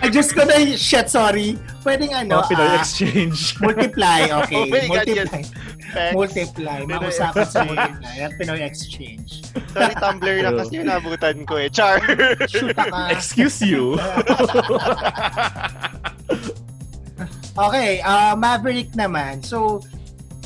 Ay, 0.00 0.08
Diyos 0.08 0.30
ko 0.30 0.46
na, 0.46 0.54
shit, 0.72 1.10
sorry. 1.10 1.58
Pwedeng 1.82 2.14
ano, 2.14 2.40
Mga 2.40 2.48
Pinoy 2.48 2.70
ah, 2.70 2.78
exchange. 2.78 3.40
multiply, 3.66 4.20
okay. 4.46 4.56
Oh 4.56 4.70
my 4.70 4.80
God, 4.86 5.04
multiply. 5.04 5.42
Multiply. 6.14 6.78
Mausapan 6.86 7.44
sa 7.44 7.60
multiply. 7.68 8.14
At 8.22 8.32
Pinoy 8.38 8.62
exchange. 8.62 9.42
Sorry, 9.74 9.94
Tumblr 9.98 10.36
lang 10.40 10.54
kasi 10.56 10.72
yung 10.78 10.88
nabutan 10.88 11.42
ko 11.44 11.58
eh. 11.58 11.68
Char! 11.68 11.98
Shoot 12.48 12.72
ka. 12.72 13.10
Excuse 13.10 13.60
you. 13.60 13.98
Okay, 17.56 18.04
uh, 18.04 18.36
Maverick 18.36 18.92
naman. 18.92 19.40
So, 19.40 19.80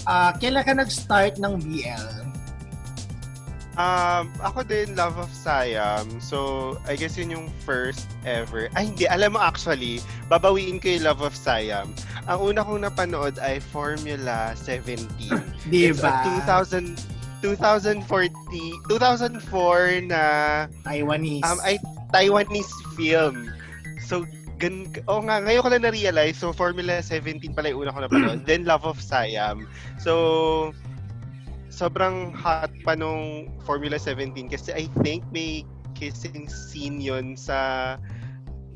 ah, 0.06 0.30
kailan 0.38 0.62
ka 0.62 0.72
nag-start 0.78 1.42
ng 1.42 1.58
BL? 1.58 2.06
Um, 3.80 4.28
ako 4.44 4.62
din, 4.62 4.92
Love 4.94 5.16
of 5.18 5.32
Siam. 5.32 6.06
So, 6.20 6.76
I 6.84 6.94
guess 6.94 7.16
yun 7.16 7.32
yung 7.32 7.48
first 7.64 8.06
ever. 8.22 8.68
Ay, 8.76 8.92
hindi. 8.92 9.08
Alam 9.08 9.34
mo 9.34 9.40
actually, 9.40 9.98
babawiin 10.28 10.78
ko 10.78 10.86
yung 11.00 11.04
Love 11.06 11.22
of 11.24 11.34
Siam. 11.34 11.90
Ang 12.28 12.38
una 12.38 12.60
kong 12.62 12.84
napanood 12.84 13.40
ay 13.40 13.58
Formula 13.58 14.52
17. 14.54 15.08
Di 15.66 15.90
It's 15.90 16.04
a 16.04 16.12
ba? 16.12 16.44
2000, 16.46 16.94
2040, 17.42 18.04
2004 18.86 20.12
na 20.12 20.22
Taiwanese. 20.84 21.46
um, 21.48 21.58
ay 21.64 21.80
Taiwanese 22.12 22.74
film. 22.94 23.48
So, 24.04 24.28
gan 24.60 24.84
oh 25.08 25.24
nga, 25.24 25.40
ngayon 25.40 25.64
ko 25.64 25.70
lang 25.72 25.84
na-realize. 25.88 26.36
So, 26.36 26.52
Formula 26.52 27.00
17 27.00 27.56
pala 27.56 27.72
yung 27.72 27.88
una 27.88 27.96
ko 27.96 28.04
napanood. 28.04 28.44
Then, 28.48 28.68
Love 28.68 28.84
of 28.84 29.00
Siam. 29.00 29.64
So, 29.96 30.76
sobrang 31.72 32.36
hot 32.36 32.68
pa 32.84 32.92
nung 32.92 33.48
Formula 33.64 33.96
17 33.96 34.52
kasi 34.52 34.76
I 34.76 34.92
think 35.00 35.24
may 35.32 35.64
kissing 35.96 36.44
scene 36.46 37.00
yon 37.00 37.40
sa 37.40 37.96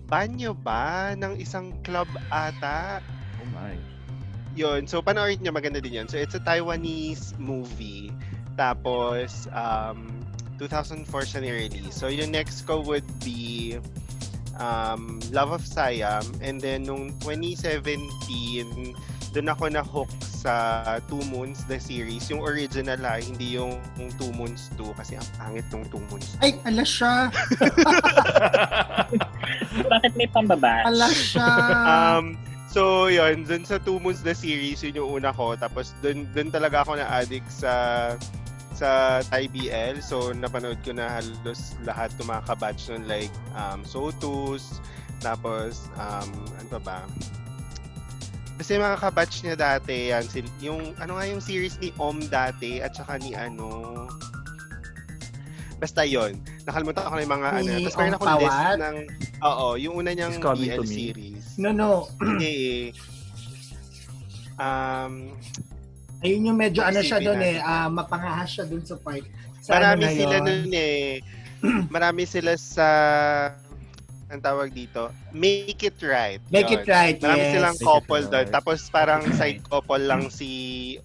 banyo 0.09 0.57
ba 0.57 1.13
ng 1.13 1.37
isang 1.37 1.77
club 1.85 2.09
ata. 2.33 3.05
Oh 3.45 3.49
my. 3.53 3.77
Yun. 4.57 4.89
So, 4.89 5.05
panoorin 5.05 5.45
niyo, 5.45 5.53
maganda 5.53 5.85
din 5.85 6.01
yun. 6.01 6.09
So, 6.09 6.17
it's 6.17 6.33
a 6.33 6.43
Taiwanese 6.43 7.37
movie. 7.37 8.09
Tapos, 8.55 9.51
um, 9.51 10.09
2004 10.63 11.11
siya 11.27 11.41
ni-release. 11.43 11.93
So, 11.93 12.07
yung 12.07 12.31
next 12.31 12.63
ko 12.63 12.79
would 12.87 13.07
be 13.27 13.77
um, 14.61 15.21
Love 15.31 15.53
of 15.53 15.65
Siam. 15.67 16.25
And 16.43 16.61
then, 16.61 16.85
nung 16.85 17.15
2017, 17.23 18.95
doon 19.35 19.49
ako 19.51 19.65
na-hook 19.67 20.11
sa 20.23 20.55
Two 21.11 21.19
Moons, 21.27 21.67
the 21.67 21.83
series. 21.83 22.31
Yung 22.31 22.45
original 22.45 23.01
ha, 23.03 23.19
hindi 23.19 23.59
yung, 23.59 23.83
yung 23.99 24.15
Two 24.15 24.31
Moons 24.31 24.71
2 24.79 24.95
kasi 24.95 25.19
ang 25.19 25.27
pangit 25.35 25.67
nung 25.75 25.83
Two 25.91 25.99
Moons. 26.07 26.39
Ay, 26.39 26.55
ala 26.63 26.87
siya. 26.87 27.35
Bakit 29.91 30.13
may 30.15 30.31
pambabash? 30.31 30.87
Ala 30.87 31.09
siya. 31.11 31.49
Um, 31.83 32.39
so, 32.71 33.11
yun, 33.11 33.43
dun 33.43 33.67
sa 33.67 33.83
Two 33.83 33.99
Moons 33.99 34.23
the 34.23 34.39
series, 34.39 34.87
yun 34.87 35.03
yung 35.03 35.11
una 35.19 35.35
ko. 35.35 35.59
Tapos, 35.59 35.99
dun, 35.99 36.31
dun 36.31 36.55
talaga 36.55 36.87
ako 36.87 36.95
na-addict 36.95 37.51
sa 37.51 37.73
sa 38.75 39.23
Thai 39.31 39.47
BL. 39.49 40.03
So, 40.03 40.35
napanood 40.35 40.83
ko 40.83 40.93
na 40.93 41.09
halos 41.09 41.79
lahat 41.87 42.11
ng 42.19 42.27
mga 42.27 42.43
kabatch 42.51 42.91
nun 42.91 43.07
like 43.07 43.33
um, 43.55 43.87
Sotus, 43.87 44.83
tapos, 45.23 45.89
um, 45.97 46.31
ano 46.61 46.69
pa 46.77 46.81
ba? 46.83 46.99
Kasi 48.55 48.79
mga 48.79 48.99
kabatch 49.01 49.43
niya 49.43 49.57
dati, 49.59 50.15
yan, 50.15 50.27
sil- 50.31 50.59
yung, 50.63 50.95
ano 51.03 51.19
nga 51.19 51.25
yung 51.27 51.43
series 51.43 51.81
ni 51.83 51.91
Om 51.97 52.27
dati, 52.31 52.79
at 52.79 52.95
saka 52.95 53.19
ni 53.19 53.35
ano, 53.35 54.07
basta 55.79 56.07
yon 56.07 56.39
Nakalimutan 56.65 57.09
ko 57.09 57.15
na 57.17 57.23
yung 57.25 57.35
mga 57.35 57.49
Ni 57.51 57.59
ano. 57.59 57.73
Tapos 57.89 57.97
meron 57.99 58.15
Om 58.15 58.19
ako 58.21 58.27
list 58.39 58.61
ng, 58.79 58.97
oo, 59.43 59.67
yung 59.81 59.95
una 59.99 60.11
niyang 60.15 60.35
BL 60.39 60.83
series. 60.87 61.47
No, 61.59 61.71
no. 61.75 62.11
Hindi 62.23 62.53
eh. 62.53 62.85
Um, 64.55 65.35
Ayun 66.25 66.49
yung 66.49 66.59
medyo 66.59 66.81
ano 66.81 67.05
siya 67.05 67.21
doon 67.21 67.41
eh. 67.45 67.61
ah, 67.61 67.93
mapangahas 67.93 68.49
siya 68.49 68.65
doon 68.65 68.81
sa 68.81 68.97
part. 68.97 69.21
Sa 69.61 69.77
marami 69.77 70.09
ano 70.09 70.17
sila 70.17 70.37
nun 70.41 70.73
eh. 70.73 71.21
marami 71.95 72.23
sila 72.25 72.57
sa 72.57 72.89
ang 74.33 74.41
tawag 74.41 74.73
dito, 74.73 75.13
Make 75.37 75.85
It 75.85 76.01
Right. 76.01 76.41
Make 76.49 76.73
Yun. 76.73 76.81
it 76.81 76.85
right, 76.89 77.17
Marami 77.21 77.45
yes. 77.45 77.53
silang 77.53 77.77
Make 77.77 77.87
couple 77.87 78.25
doon. 78.25 78.47
Right. 78.49 78.55
Tapos 78.57 78.79
parang 78.89 79.23
side 79.37 79.61
couple 79.69 80.01
lang 80.01 80.33
si 80.33 80.51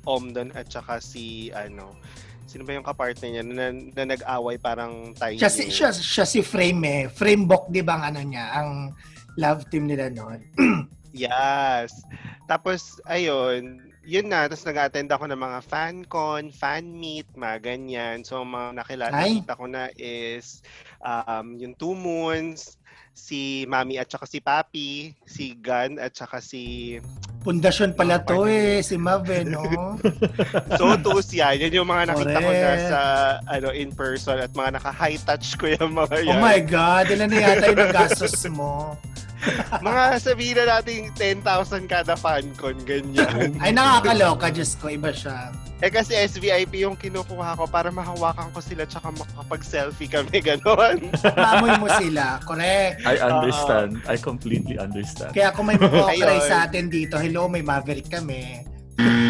Om 0.08 0.32
doon 0.32 0.50
at 0.56 0.72
saka 0.72 1.04
si 1.04 1.52
ano, 1.52 2.00
sino 2.48 2.64
ba 2.64 2.80
yung 2.80 2.88
kapartner 2.88 3.30
niya 3.30 3.44
na, 3.44 3.76
na 3.76 4.04
nag-away 4.16 4.56
parang 4.58 5.12
tayo. 5.20 5.36
Siya 5.36 5.52
si, 5.52 5.68
siya, 5.70 5.92
siya 5.92 6.26
si 6.26 6.40
Frame 6.42 6.82
eh. 6.88 7.02
Frame 7.12 7.44
Book, 7.44 7.68
di 7.70 7.84
ba 7.84 8.00
ang 8.00 8.16
ano 8.16 8.24
niya? 8.24 8.56
Ang 8.56 8.96
love 9.36 9.68
team 9.68 9.86
nila 9.86 10.10
noon. 10.10 10.40
Yes. 11.10 12.06
Tapos, 12.46 13.02
ayun, 13.10 13.89
yun 14.10 14.34
na. 14.34 14.50
Tapos 14.50 14.66
nag-attend 14.66 15.10
ako 15.14 15.30
ng 15.30 15.38
mga 15.38 15.60
fan 15.70 15.96
con, 16.10 16.50
fan 16.50 16.90
meet, 16.98 17.30
mga 17.38 17.62
ganyan. 17.62 18.26
So, 18.26 18.42
mga 18.42 18.82
nakilala 18.82 19.14
Ay. 19.14 19.46
ko 19.46 19.70
na 19.70 19.94
is 19.94 20.66
um, 21.06 21.54
yung 21.62 21.78
Two 21.78 21.94
Moons, 21.94 22.82
si 23.14 23.68
Mami 23.70 24.00
at 24.02 24.10
saka 24.10 24.26
si 24.26 24.40
Papi, 24.42 25.14
si 25.28 25.54
Gun 25.60 26.00
at 26.00 26.16
saka 26.16 26.40
si 26.42 26.98
Pundasyon 27.40 27.96
pala 27.96 28.20
to 28.20 28.44
eh. 28.52 28.84
Si 28.84 29.00
Mav 29.00 29.24
eh, 29.32 29.48
no? 29.48 29.96
Sotus 30.80 31.32
yan. 31.32 31.56
Yan 31.56 31.72
yung 31.72 31.88
mga 31.88 32.12
nakita 32.12 32.36
ko 32.36 32.52
na 32.52 32.60
Correct. 32.76 32.90
sa 32.92 33.02
ano 33.48 33.68
in 33.72 33.96
person 33.96 34.44
at 34.44 34.52
mga 34.52 34.76
naka-high 34.76 35.16
touch 35.24 35.56
ko 35.56 35.72
yung 35.72 35.96
mga 35.96 36.16
Oh 36.20 36.36
yan. 36.36 36.44
my 36.44 36.60
God. 36.60 37.08
Ilan 37.08 37.32
na 37.32 37.40
yata 37.40 37.72
yung 37.72 37.80
nagastos 37.88 38.44
mo? 38.52 39.00
mga 39.86 40.04
sabihin 40.20 40.56
na 40.60 40.80
natin 40.80 41.10
10,000 41.16 41.88
kada 41.88 42.16
fan 42.20 42.46
con, 42.60 42.76
ganyan. 42.84 43.56
Ay, 43.60 43.72
nakakaloka. 43.72 44.52
Diyos 44.52 44.76
ko, 44.76 44.92
iba 44.92 45.10
siya. 45.16 45.52
Eh 45.80 45.88
kasi 45.88 46.12
SVIP 46.12 46.84
yung 46.84 47.00
kinukuha 47.00 47.56
ko 47.56 47.64
para 47.64 47.88
mahawakan 47.88 48.52
ko 48.52 48.60
sila 48.60 48.84
tsaka 48.84 49.16
makapag-selfie 49.16 50.12
kami, 50.12 50.44
gano'n. 50.52 51.08
Maamoy 51.40 51.72
mo 51.80 51.88
sila. 51.96 52.44
Correct. 52.44 53.00
I 53.08 53.16
understand. 53.24 54.04
I 54.04 54.20
completely 54.20 54.76
understand. 54.76 55.32
Kaya 55.32 55.56
kung 55.56 55.72
may 55.72 55.80
mga 55.80 56.04
Ayun. 56.20 56.44
sa 56.44 56.68
atin 56.68 56.92
dito, 56.92 57.16
hello, 57.16 57.48
may 57.48 57.64
Maverick 57.64 58.12
kami. 58.12 58.69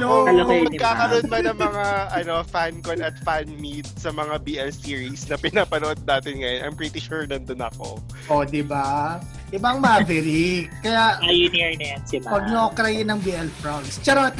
magkakaroon 0.67 1.25
ba 1.29 1.39
ng 1.39 1.57
mga 1.57 1.85
ano, 2.11 2.33
fan 2.43 2.83
con 2.83 2.99
at 2.99 3.15
fan 3.23 3.47
meet 3.61 3.87
sa 3.95 4.11
mga 4.11 4.41
BL 4.43 4.71
series 4.73 5.23
na 5.31 5.39
pinapanood 5.39 6.01
natin 6.03 6.43
ngayon, 6.43 6.59
I'm 6.67 6.75
pretty 6.75 6.99
sure 6.99 7.23
nandun 7.23 7.63
ako. 7.63 8.01
O, 8.27 8.43
di 8.43 8.61
ba? 8.65 9.21
Ibang 9.55 9.79
Maverick. 9.79 10.67
Kaya, 10.83 11.21
Pioneer 11.23 11.73
na 11.79 11.85
yan 11.95 12.01
si 12.03 12.19
Ma. 12.19 12.27
Huwag 12.35 12.43
nyo 12.51 12.61
krayin 12.75 13.07
ng 13.07 13.19
BL 13.23 13.49
Frogs. 13.63 14.03
Charot! 14.03 14.35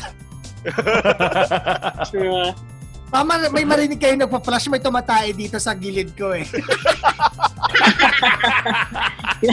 True. 2.12 2.51
Mama, 3.08 3.40
may 3.56 3.64
marinig 3.64 4.04
kayo 4.04 4.20
nagpa-flash, 4.20 4.68
may 4.68 4.84
tumatay 4.84 5.32
dito 5.32 5.56
sa 5.64 5.72
gilid 5.72 6.12
ko 6.12 6.36
eh. 6.36 6.44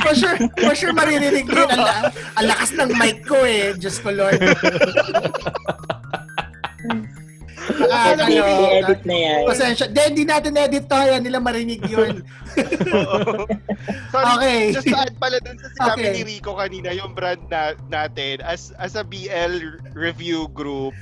for 0.05 0.15
sure, 0.15 0.39
for 0.59 0.75
sure 0.75 0.91
maririnig 0.91 1.47
din. 1.47 1.69
Ang, 1.71 1.87
ang 2.35 2.47
lakas 2.51 2.75
ng 2.75 2.91
mic 2.99 3.23
ko 3.23 3.39
eh. 3.47 3.79
Diyos 3.79 4.03
ko 4.03 4.11
Lord. 4.11 4.43
Edit, 7.64 7.88
Nakakaloka. 7.88 8.68
edit 8.76 9.00
na 9.02 9.16
yan. 9.16 9.40
Pasensya. 9.49 9.87
Di, 9.88 10.02
di 10.12 10.25
natin 10.25 10.52
edit 10.54 10.85
to. 10.85 10.97
Yan, 10.97 11.23
nila 11.23 11.38
marinig 11.38 11.80
yun. 11.85 12.21
Sorry, 14.12 14.26
Okay. 14.37 14.61
just 14.71 14.87
to 14.87 14.94
add 14.94 15.14
pala 15.16 15.38
dun 15.40 15.56
sa 15.56 15.68
sinabi 15.71 16.00
Okay. 16.00 16.12
ni 16.12 16.23
Rico 16.28 16.54
kanina, 16.54 16.90
yung 16.90 17.12
brand 17.12 17.40
na, 17.49 17.73
natin, 17.88 18.38
as 18.40 18.71
as 18.76 18.94
a 18.94 19.02
BL 19.02 19.59
review 19.92 20.47
group, 20.50 20.94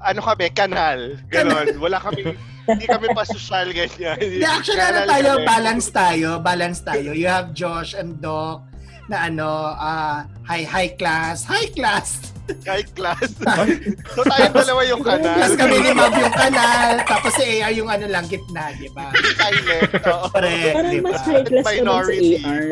ano 0.00 0.20
kami, 0.20 0.46
kanal. 0.50 1.16
Ganon. 1.26 1.74
Wala 1.78 1.98
kami, 1.98 2.36
hindi 2.66 2.86
kami 2.86 3.10
pa 3.10 3.24
social 3.24 3.72
ganyan. 3.72 4.18
Di, 4.18 4.44
actually, 4.44 4.78
ano 4.80 5.00
tayo, 5.04 5.30
kami. 5.36 5.46
balance 5.46 5.86
tayo, 5.88 6.28
balance 6.38 6.80
tayo. 6.80 7.10
You 7.10 7.26
have 7.26 7.50
Josh 7.50 7.94
and 7.94 8.20
Doc 8.20 8.62
na 9.08 9.26
ano, 9.26 9.48
ah, 9.72 10.26
high, 10.44 10.66
high 10.66 10.92
class, 10.94 11.42
high 11.42 11.70
class. 11.72 12.35
Kahit 12.62 12.94
class. 12.94 13.26
so 14.14 14.22
tayo 14.22 14.46
dalawa 14.52 14.80
yung 14.86 15.02
kanal. 15.02 15.34
Plus 15.34 15.54
kami 15.54 15.76
ni 15.80 15.90
Mab 15.90 16.14
yung 16.14 16.36
kanal, 16.44 16.90
tapos 17.02 17.32
si 17.34 17.58
AR 17.58 17.72
yung 17.72 17.90
ano 17.90 18.06
lang, 18.06 18.22
gitna, 18.26 18.70
di 18.72 18.86
ba? 18.90 19.10
Silent. 19.34 19.90
Oo. 20.06 20.26
Correct, 20.30 20.74
Parang 20.74 20.92
di 20.94 21.00
ba? 21.00 21.10
mas 21.10 21.22
high 21.22 21.42
class 21.42 21.64
ka 21.64 21.66
sa 21.66 21.74
Minority. 21.74 22.38
AR. 22.40 22.66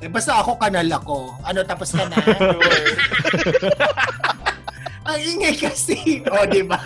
Eh, 0.00 0.08
basta 0.08 0.32
ako 0.34 0.56
kanal 0.56 0.88
ako. 0.90 1.16
Ano, 1.42 1.60
tapos 1.62 1.92
ka 1.92 2.08
na? 2.08 2.16
Ang 5.06 5.18
ingay 5.20 5.54
kasi. 5.54 6.22
O, 6.26 6.42
di 6.44 6.62
ba? 6.62 6.78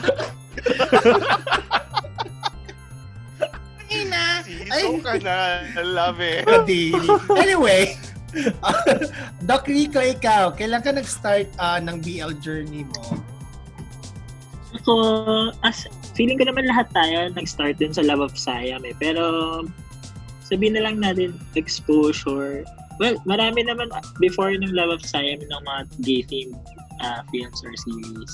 Ina. 3.87 4.42
Season 4.42 4.99
kanal. 5.00 5.62
Love 5.80 6.21
it. 6.21 6.42
Anyway, 7.30 7.95
Doc 9.49 9.64
Rico, 9.69 10.00
ikaw, 10.00 10.52
kailan 10.52 10.83
ka 10.85 10.93
nag-start 10.93 11.49
ah, 11.57 11.81
ng 11.81 12.00
BL 12.00 12.37
journey 12.40 12.85
mo? 12.85 13.21
Ako, 14.76 14.93
as, 15.64 15.88
feeling 16.12 16.37
ko 16.37 16.45
naman 16.49 16.69
lahat 16.69 16.88
tayo 16.93 17.33
nag-start 17.33 17.81
din 17.81 17.93
sa 17.93 18.05
Love 18.05 18.28
of 18.28 18.35
Siam 18.37 18.85
eh. 18.85 18.97
Pero, 19.00 19.64
sabihin 20.45 20.76
na 20.76 20.90
lang 20.90 21.00
natin, 21.00 21.37
exposure. 21.57 22.64
Well, 23.00 23.16
marami 23.28 23.64
naman 23.64 23.93
before 24.21 24.52
ng 24.52 24.73
Love 24.73 25.00
of 25.00 25.02
Siam 25.05 25.40
ng 25.40 25.62
mga 25.64 25.81
gay-themed 26.05 26.61
uh, 27.00 27.21
films 27.33 27.61
or 27.64 27.73
series. 27.76 28.33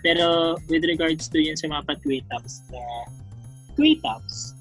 Pero, 0.00 0.56
with 0.72 0.84
regards 0.88 1.28
to 1.28 1.38
yun 1.38 1.56
sa 1.56 1.68
mga 1.68 1.92
pa-tweetums 1.92 2.64
na 2.72 2.82
tweetums, 3.76 4.56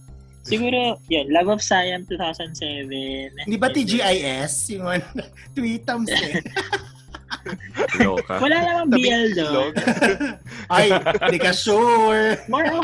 siguro, 0.51 0.99
yun, 1.07 1.31
Love 1.31 1.55
of 1.55 1.61
Siam 1.63 2.03
2007. 2.03 3.47
Hindi 3.47 3.55
ba 3.55 3.71
TGIS? 3.71 4.75
Yung 4.75 4.87
ano, 4.91 5.07
tweetums 5.55 6.11
eh. 6.11 6.43
Loka. 8.03 8.43
Wala 8.43 8.57
namang 8.59 8.91
BL 8.91 9.31
ng 9.31 9.35
doon. 9.39 9.73
Ay, 10.67 10.91
di 11.31 11.39
ka 11.39 11.55
sure. 11.55 12.35
More 12.51 12.67
of 12.67 12.83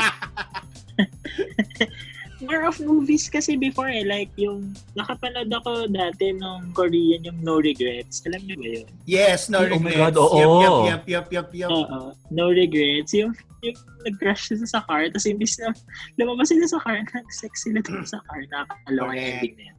more 2.48 2.64
of 2.64 2.80
movies 2.80 3.28
kasi 3.28 3.60
before 3.60 3.92
eh. 3.92 4.08
Like 4.08 4.32
yung 4.40 4.72
nakapanood 4.96 5.52
ako 5.52 5.92
dati 5.92 6.32
nung 6.32 6.72
Korean 6.72 7.20
yung 7.28 7.38
No 7.44 7.60
Regrets. 7.60 8.24
Alam 8.24 8.40
niyo 8.48 8.56
ba 8.56 8.68
yun? 8.80 8.88
Yes, 9.04 9.52
no 9.52 9.60
Oh 9.60 9.76
my 9.76 9.92
regrets. 9.92 10.00
God, 10.00 10.16
oo. 10.16 10.40
Yup, 10.40 10.80
yup, 10.88 11.04
yup, 11.04 11.28
yup, 11.28 11.50
yup. 11.52 11.70
Oo. 11.70 12.00
No 12.32 12.48
Regrets. 12.48 13.12
Yung, 13.12 13.36
yung 13.60 13.76
nag-crush 14.08 14.48
sila 14.48 14.64
sa 14.64 14.80
car 14.88 15.12
tapos 15.12 15.28
imbis 15.28 15.60
na 15.60 15.76
lumabas 16.16 16.48
sila 16.48 16.64
sa 16.64 16.80
car, 16.80 17.04
nag-sex 17.04 17.68
sila 17.68 17.84
dun 17.84 18.08
sa 18.08 18.18
car. 18.24 18.40
Nakakalawang 18.48 19.20
Correct. 19.20 19.36
ending 19.44 19.54
na 19.60 19.64
yun. 19.68 19.76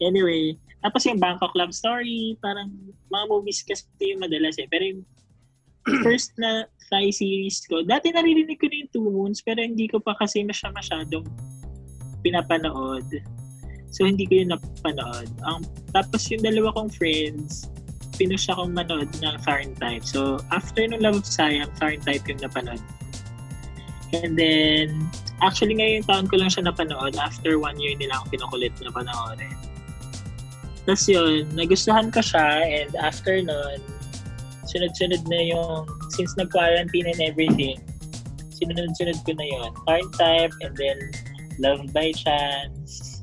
Anyway, 0.00 0.42
tapos 0.80 1.04
yung 1.04 1.20
Bangkok 1.20 1.52
Love 1.58 1.74
Story, 1.76 2.38
parang 2.40 2.72
mga 3.10 3.24
movies 3.28 3.60
kasi 3.66 3.84
yung 4.00 4.22
madalas 4.22 4.56
eh. 4.56 4.70
Pero 4.70 4.96
yung 4.96 5.02
first 6.06 6.32
na 6.38 6.64
Thai 6.88 7.12
series 7.12 7.62
ko, 7.68 7.84
dati 7.84 8.14
naririnig 8.14 8.56
ko 8.56 8.66
na 8.70 8.76
yung 8.80 8.90
Two 8.94 9.06
Moons, 9.10 9.44
pero 9.44 9.60
hindi 9.60 9.86
ko 9.90 10.00
pa 10.00 10.16
kasi 10.16 10.42
masya 10.46 10.72
masyadong 10.72 11.26
pinapanood. 12.22 13.06
So, 13.90 14.06
hindi 14.06 14.24
ko 14.26 14.44
yun 14.44 14.54
napanood. 14.54 15.28
Ang, 15.42 15.66
tapos 15.90 16.30
yung 16.30 16.46
dalawa 16.46 16.70
kong 16.78 16.94
friends, 16.94 17.66
pinush 18.20 18.52
akong 18.52 18.76
manood 18.76 19.08
ng 19.24 19.36
Tharn 19.42 19.72
Type. 19.80 20.04
So, 20.04 20.38
after 20.52 20.84
nung 20.84 21.00
Love 21.00 21.24
of 21.24 21.26
Siam, 21.26 21.72
Tharn 21.80 21.98
Type 22.04 22.28
yung 22.28 22.44
napanood. 22.44 22.82
And 24.12 24.36
then, 24.36 25.10
actually 25.40 25.78
ngayong 25.78 26.04
taon 26.04 26.26
ko 26.28 26.36
lang 26.36 26.52
siya 26.52 26.68
napanood. 26.68 27.16
After 27.16 27.56
one 27.56 27.80
year 27.80 27.96
nila 27.96 28.20
ako 28.20 28.36
pinukulit 28.36 28.74
na 28.84 28.92
panoorin. 28.92 29.56
Tapos 30.84 31.04
yun, 31.08 31.48
nagustuhan 31.56 32.12
ko 32.12 32.20
siya 32.20 32.66
and 32.66 32.92
after 33.00 33.40
nun, 33.40 33.80
sunod-sunod 34.68 35.22
na 35.26 35.40
yung, 35.50 35.88
since 36.12 36.36
nag-quarantine 36.36 37.08
and 37.08 37.20
everything, 37.24 37.80
sinunod-sunod 38.52 39.16
ko 39.24 39.32
na 39.34 39.46
yun. 39.48 39.70
Tharn 39.88 40.06
Type 40.14 40.54
and 40.60 40.74
then 40.76 40.98
Love 41.60 41.92
by 41.92 42.10
Chance 42.12 43.20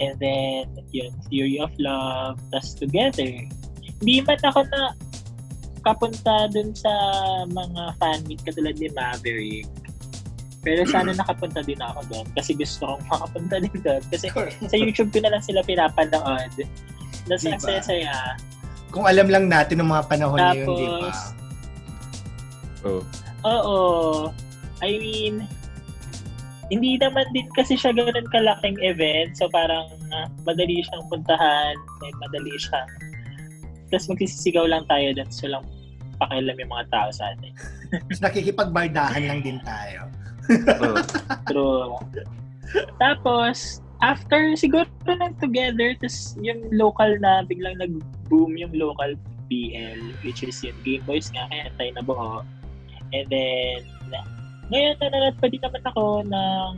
and 0.00 0.16
then 0.16 0.64
yun, 0.90 1.12
Theory 1.28 1.60
of 1.60 1.70
Love, 1.76 2.40
tas 2.50 2.72
Together. 2.72 3.28
Hindi 4.00 4.14
man 4.24 4.40
ako 4.40 4.64
na 4.72 4.96
kapunta 5.84 6.48
dun 6.52 6.72
sa 6.72 6.92
mga 7.48 7.82
fan 8.00 8.18
meet 8.24 8.40
katulad 8.44 8.76
ni 8.80 8.88
Maverick. 8.92 9.68
Pero 10.60 10.84
sana 10.88 11.12
nakapunta 11.20 11.60
din 11.60 11.80
ako 11.80 12.00
doon 12.08 12.26
kasi 12.32 12.56
gusto 12.56 12.96
kong 12.96 13.04
makapunta 13.08 13.60
din 13.60 13.76
doon. 13.84 14.02
Kasi 14.08 14.26
sa 14.64 14.76
YouTube 14.76 15.12
ko 15.12 15.20
na 15.20 15.36
lang 15.36 15.44
sila 15.44 15.60
pinapanood. 15.64 16.52
Tapos 17.28 17.44
ang 17.44 17.60
Diba? 17.60 17.64
saya-saya. 17.68 18.16
Kung 18.90 19.04
alam 19.04 19.28
lang 19.28 19.46
natin 19.46 19.84
ng 19.84 19.88
mga 19.88 20.04
panahon 20.08 20.40
na 20.40 20.56
yun, 20.56 20.66
di 20.66 20.86
ba? 20.88 21.12
Tapos, 21.12 21.20
Oh. 22.80 23.04
Oo. 23.44 23.78
I 24.80 24.96
mean, 24.96 25.44
hindi 26.70 26.96
naman 26.96 27.26
din 27.34 27.50
kasi 27.58 27.74
siya 27.74 27.90
ganun 27.90 28.30
kalaking 28.30 28.78
event. 28.80 29.34
So 29.34 29.50
parang 29.50 29.90
ah, 30.14 30.30
madali 30.46 30.80
siyang 30.86 31.04
puntahan. 31.10 31.74
And 32.06 32.16
madali 32.22 32.54
siyang... 32.56 32.90
Tapos 33.90 34.06
magsisisigaw 34.06 34.70
lang 34.70 34.86
tayo 34.86 35.10
doon. 35.18 35.30
So 35.34 35.50
lang 35.50 35.66
pakialam 36.22 36.56
yung 36.60 36.70
mga 36.70 36.86
tao 36.94 37.08
sa 37.10 37.34
atin. 37.34 37.52
Nakikipagbardahan 38.24 39.24
lang 39.26 39.40
din 39.42 39.58
tayo. 39.66 40.06
Oh. 40.84 41.00
True. 41.50 41.96
Tapos, 43.00 43.80
after 44.04 44.54
siguro 44.54 44.86
lang 45.08 45.34
together, 45.40 45.96
tapos 45.98 46.36
yung 46.38 46.60
local 46.70 47.16
na 47.18 47.42
biglang 47.42 47.80
nag-boom 47.80 48.54
yung 48.60 48.70
local 48.76 49.16
BL, 49.50 50.14
which 50.22 50.46
is 50.46 50.60
yung 50.62 50.76
Game 50.86 51.02
Boys 51.08 51.32
nga, 51.34 51.50
kaya 51.50 51.72
tayo 51.74 51.90
na 51.98 52.02
buo. 52.04 52.46
And 53.10 53.26
then, 53.26 53.82
ngayon 54.70 54.94
nanonood 55.02 55.36
pa 55.42 55.46
din 55.50 55.62
naman 55.62 55.82
ako 55.82 56.22
ng 56.26 56.74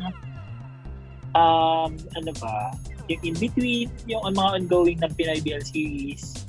um, 1.37 1.93
ano 1.93 2.33
ba, 2.41 2.73
yung 3.09 3.35
in-between, 3.35 3.89
yung 4.09 4.23
mga 4.33 4.65
ongoing 4.65 4.99
ng 5.01 5.13
Pinoy 5.17 5.41
BL 5.45 5.65
series. 5.65 6.45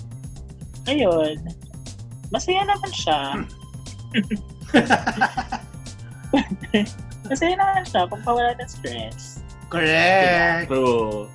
Ngayon, 0.87 1.39
masaya 2.31 2.63
naman 2.67 2.91
siya. 2.91 3.21
masaya 7.29 7.53
naman 7.55 7.83
siya 7.87 8.07
kung 8.07 8.21
pawala 8.23 8.55
ng 8.59 8.69
stress. 8.69 9.39
Correct. 9.71 10.69
True. 10.69 11.27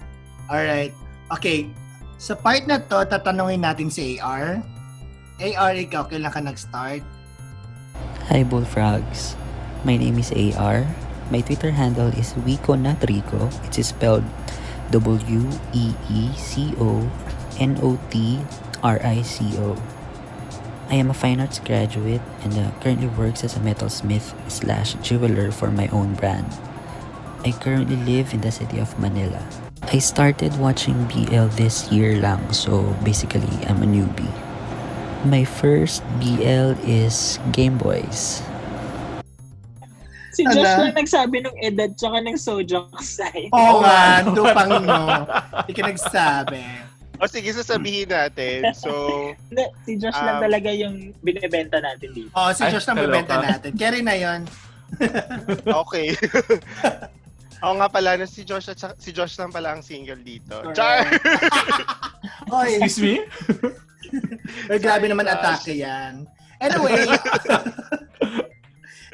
Alright. 0.48 0.94
Okay. 1.32 1.68
Sa 2.18 2.34
part 2.34 2.66
na 2.66 2.82
to, 2.82 3.06
tatanungin 3.06 3.62
natin 3.62 3.90
si 3.90 4.18
AR. 4.18 4.62
AR, 5.38 5.72
ikaw, 5.74 6.02
kailan 6.06 6.34
ka 6.34 6.42
nag-start? 6.42 7.02
Hi 8.28 8.44
Bullfrogs. 8.44 9.47
My 9.86 9.94
name 9.94 10.18
is 10.18 10.34
AR. 10.34 10.82
My 11.30 11.38
Twitter 11.38 11.70
handle 11.70 12.10
is 12.18 12.34
Wico 12.34 12.74
not 12.74 12.98
Rico. 13.06 13.46
It's 13.62 13.78
spelled 13.78 14.26
W 14.90 15.46
E 15.70 15.94
E 16.10 16.34
C 16.34 16.74
O 16.82 17.06
N 17.62 17.78
O 17.78 17.94
T 18.10 18.42
R 18.82 18.98
I 18.98 19.22
C 19.22 19.54
O. 19.62 19.78
I 20.90 20.98
am 20.98 21.10
a 21.10 21.14
fine 21.14 21.38
arts 21.38 21.60
graduate 21.62 22.24
and 22.42 22.58
uh, 22.58 22.74
currently 22.80 23.06
works 23.14 23.44
as 23.44 23.54
a 23.54 23.60
metalsmith 23.60 24.34
slash 24.50 24.94
jeweler 24.98 25.52
for 25.52 25.70
my 25.70 25.86
own 25.94 26.14
brand. 26.14 26.50
I 27.46 27.52
currently 27.52 28.02
live 28.02 28.34
in 28.34 28.40
the 28.40 28.50
city 28.50 28.82
of 28.82 28.98
Manila. 28.98 29.46
I 29.94 30.02
started 30.02 30.58
watching 30.58 31.06
BL 31.06 31.54
this 31.54 31.86
year 31.92 32.18
lang, 32.18 32.42
so 32.52 32.96
basically 33.06 33.62
I'm 33.70 33.84
a 33.84 33.86
newbie. 33.86 34.32
My 35.22 35.44
first 35.44 36.02
BL 36.18 36.74
is 36.82 37.38
Game 37.52 37.78
Boys. 37.78 38.42
Si 40.38 40.46
Josh 40.46 40.70
Ala. 40.70 40.86
lang 40.86 40.94
nagsabi 40.94 41.36
ng 41.42 41.56
edad 41.58 41.90
tsaka 41.98 42.22
ng 42.22 42.38
Sojok 42.38 42.94
side. 43.02 43.50
Oo 43.50 43.82
nga, 43.82 44.22
tupang 44.22 44.70
no. 44.86 45.26
Hindi 45.66 45.72
ka 45.74 45.82
nagsabi. 45.82 46.62
O 47.18 47.26
sige, 47.26 47.50
sasabihin 47.50 48.06
natin. 48.06 48.70
So, 48.70 49.34
si 49.82 49.98
Josh 49.98 50.14
lang 50.14 50.38
Um, 50.38 50.44
talaga 50.46 50.70
yung 50.70 51.10
binibenta 51.18 51.82
natin 51.82 52.14
dito. 52.14 52.30
Oo, 52.30 52.54
si 52.54 52.62
Ay, 52.62 52.70
Josh 52.70 52.86
bebenta 52.86 53.34
ka. 53.34 53.42
natin. 53.42 53.70
Carry 53.74 54.06
na 54.06 54.14
yon. 54.14 54.46
okay. 55.82 56.14
Oo 57.66 57.74
nga 57.74 57.90
pala, 57.90 58.14
na 58.14 58.22
si 58.22 58.46
Josh 58.46 58.70
at 58.70 58.78
si 59.02 59.10
Josh 59.10 59.34
lang 59.34 59.50
pala 59.50 59.74
ang 59.74 59.82
single 59.82 60.22
dito. 60.22 60.54
Correct. 60.62 60.78
Char! 60.78 61.10
Oy, 62.54 62.78
Excuse 62.78 63.02
me? 63.02 63.14
Ay, 64.70 64.78
grabe 64.78 65.10
naman 65.10 65.26
atake 65.26 65.82
yan. 65.82 66.22
Anyway, 66.62 67.02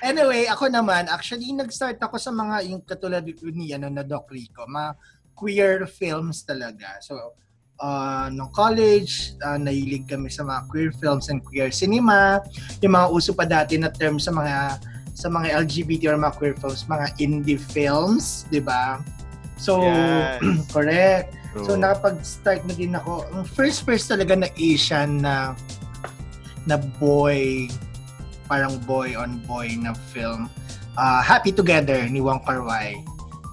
anyway, 0.05 0.45
ako 0.47 0.69
naman, 0.69 1.09
actually, 1.09 1.51
nag-start 1.57 1.97
ako 1.99 2.21
sa 2.21 2.31
mga, 2.31 2.69
yung 2.69 2.85
katulad 2.85 3.25
ni, 3.25 3.73
ano, 3.73 3.88
na 3.88 4.05
Doc 4.05 4.29
Rico, 4.29 4.69
mga 4.69 4.93
queer 5.35 5.88
films 5.88 6.45
talaga. 6.45 7.01
So, 7.01 7.35
uh, 7.81 8.31
nung 8.31 8.53
college, 8.55 9.35
uh, 9.43 9.59
nahilig 9.59 10.07
kami 10.07 10.31
sa 10.31 10.47
mga 10.47 10.61
queer 10.71 10.90
films 11.01 11.33
and 11.33 11.43
queer 11.43 11.75
cinema. 11.75 12.38
Yung 12.85 12.95
mga 12.95 13.09
uso 13.11 13.35
pa 13.35 13.49
dati 13.49 13.75
na 13.81 13.90
term 13.90 14.21
sa 14.23 14.31
mga 14.31 14.79
sa 15.14 15.31
mga 15.31 15.62
LGBT 15.62 16.11
or 16.11 16.19
mga 16.19 16.35
queer 16.38 16.57
films, 16.59 16.90
mga 16.90 17.07
indie 17.23 17.59
films, 17.59 18.51
di 18.51 18.59
ba? 18.59 18.99
So, 19.59 19.79
Yes. 19.79 20.43
correct. 20.75 21.35
So 21.62 21.79
True. 21.79 21.87
nakapag-start 21.87 22.67
na 22.67 22.75
din 22.75 22.99
ako. 22.99 23.31
Ang 23.31 23.47
first 23.47 23.87
first 23.87 24.11
talaga 24.11 24.35
na 24.35 24.51
Asian 24.59 25.23
na 25.23 25.55
na 26.67 26.75
boy 26.99 27.71
parang 28.46 28.78
boy 28.85 29.16
on 29.16 29.40
boy 29.44 29.70
na 29.80 29.96
film. 30.12 30.48
Uh, 30.94 31.20
Happy 31.20 31.50
Together 31.50 32.07
ni 32.07 32.22
Wong 32.22 32.40
Kar-wai. 32.46 33.02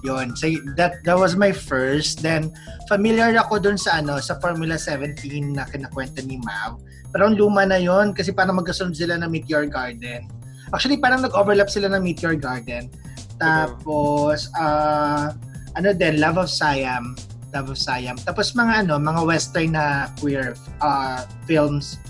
Yun. 0.02 0.34
So 0.34 0.50
that 0.74 1.02
that 1.06 1.14
was 1.14 1.38
my 1.38 1.54
first. 1.54 2.22
Then 2.22 2.50
familiar 2.90 3.30
ako 3.38 3.62
dun 3.62 3.78
sa 3.78 4.02
ano 4.02 4.18
sa 4.18 4.38
Formula 4.42 4.74
17 4.74 5.22
na 5.54 5.62
kinakwento 5.66 6.22
ni 6.26 6.42
Mav. 6.42 6.82
Pero 7.14 7.30
luma 7.30 7.62
na 7.62 7.78
yon 7.78 8.10
kasi 8.16 8.34
parang 8.34 8.58
magkasunod 8.58 8.98
sila 8.98 9.14
ng 9.22 9.30
Meteor 9.30 9.70
Garden. 9.70 10.26
Actually 10.74 10.98
parang 10.98 11.22
nag-overlap 11.22 11.70
sila 11.70 11.86
ng 11.92 12.02
Meteor 12.02 12.34
Garden. 12.34 12.90
Tapos 13.38 14.50
uh, 14.58 15.30
ano 15.78 15.88
din 15.94 16.18
Love 16.18 16.46
of 16.46 16.50
Siam 16.50 17.14
Love 17.52 17.76
of 17.76 17.78
Siam. 17.78 18.16
Tapos 18.24 18.56
mga 18.56 18.88
ano, 18.88 18.96
mga 18.96 19.20
western 19.28 19.76
na 19.76 20.08
queer 20.18 20.56
uh, 20.80 21.22
films 21.44 22.00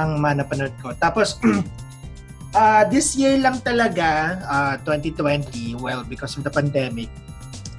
ang 0.00 0.18
manapanood 0.18 0.72
ko. 0.80 0.96
Tapos 0.96 1.36
uh, 2.54 2.82
this 2.88 3.16
year 3.16 3.36
lang 3.40 3.60
talaga, 3.60 4.40
uh, 4.46 4.74
2020, 4.84 5.76
well, 5.80 6.04
because 6.04 6.36
of 6.36 6.44
the 6.44 6.52
pandemic, 6.52 7.10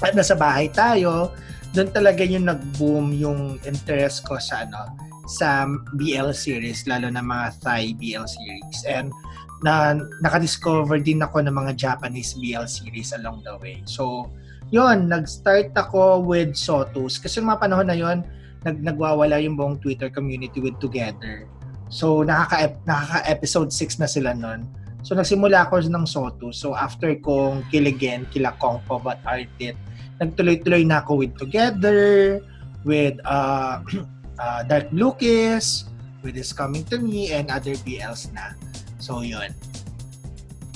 at 0.04 0.16
nasa 0.16 0.36
bahay 0.38 0.70
tayo, 0.72 1.34
doon 1.74 1.90
talaga 1.94 2.26
yung 2.26 2.50
nag-boom 2.50 3.14
yung 3.14 3.62
interest 3.68 4.26
ko 4.26 4.42
sa 4.42 4.66
ano, 4.66 4.90
sa 5.30 5.70
BL 5.94 6.34
series, 6.34 6.90
lalo 6.90 7.14
na 7.14 7.22
mga 7.22 7.62
Thai 7.62 7.94
BL 7.94 8.26
series. 8.26 8.80
And 8.90 9.14
na 9.62 10.00
nakadiscover 10.24 10.98
din 11.04 11.22
ako 11.22 11.44
ng 11.46 11.54
mga 11.54 11.76
Japanese 11.76 12.34
BL 12.40 12.66
series 12.66 13.12
along 13.14 13.44
the 13.44 13.54
way. 13.60 13.84
So, 13.86 14.32
yon 14.74 15.12
nag-start 15.12 15.76
ako 15.76 16.24
with 16.24 16.56
Sotus. 16.56 17.20
Kasi 17.22 17.44
mga 17.44 17.60
panahon 17.62 17.88
na 17.92 17.98
yon 17.98 18.26
nag 18.64 18.80
nagwawala 18.82 19.40
yung 19.40 19.56
buong 19.60 19.78
Twitter 19.84 20.08
community 20.10 20.64
with 20.64 20.80
Together. 20.80 21.46
So, 21.90 22.22
nakaka, 22.22 22.78
nakaka-episode 22.86 23.74
6 23.74 24.02
na 24.02 24.08
sila 24.08 24.32
nun. 24.38 24.70
So, 25.02 25.18
nagsimula 25.18 25.66
ako 25.66 25.82
ng 25.90 26.06
Soto. 26.06 26.54
So, 26.54 26.78
after 26.78 27.18
kong 27.18 27.66
kiligin, 27.74 28.30
kila 28.30 28.54
Kong 28.62 28.78
po, 28.86 29.02
but 29.02 29.18
Artit, 29.26 29.74
nagtuloy-tuloy 30.22 30.86
na 30.86 31.02
ako 31.02 31.26
with 31.26 31.34
Together, 31.42 32.38
with 32.86 33.18
uh, 33.26 33.82
uh, 34.44 34.62
Dark 34.70 34.94
Blue 34.94 35.18
Kiss, 35.18 35.90
with 36.22 36.38
Is 36.38 36.54
Coming 36.54 36.86
to 36.94 37.02
Me, 37.02 37.34
and 37.34 37.50
other 37.50 37.74
BLs 37.82 38.30
na. 38.38 38.54
So, 39.02 39.26
yun. 39.26 39.50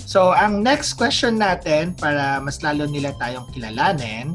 So, 0.01 0.33
ang 0.33 0.65
next 0.65 0.97
question 0.97 1.37
natin, 1.37 1.93
para 1.93 2.41
mas 2.41 2.65
lalo 2.65 2.89
nila 2.89 3.13
tayong 3.21 3.45
kilalanin, 3.53 4.33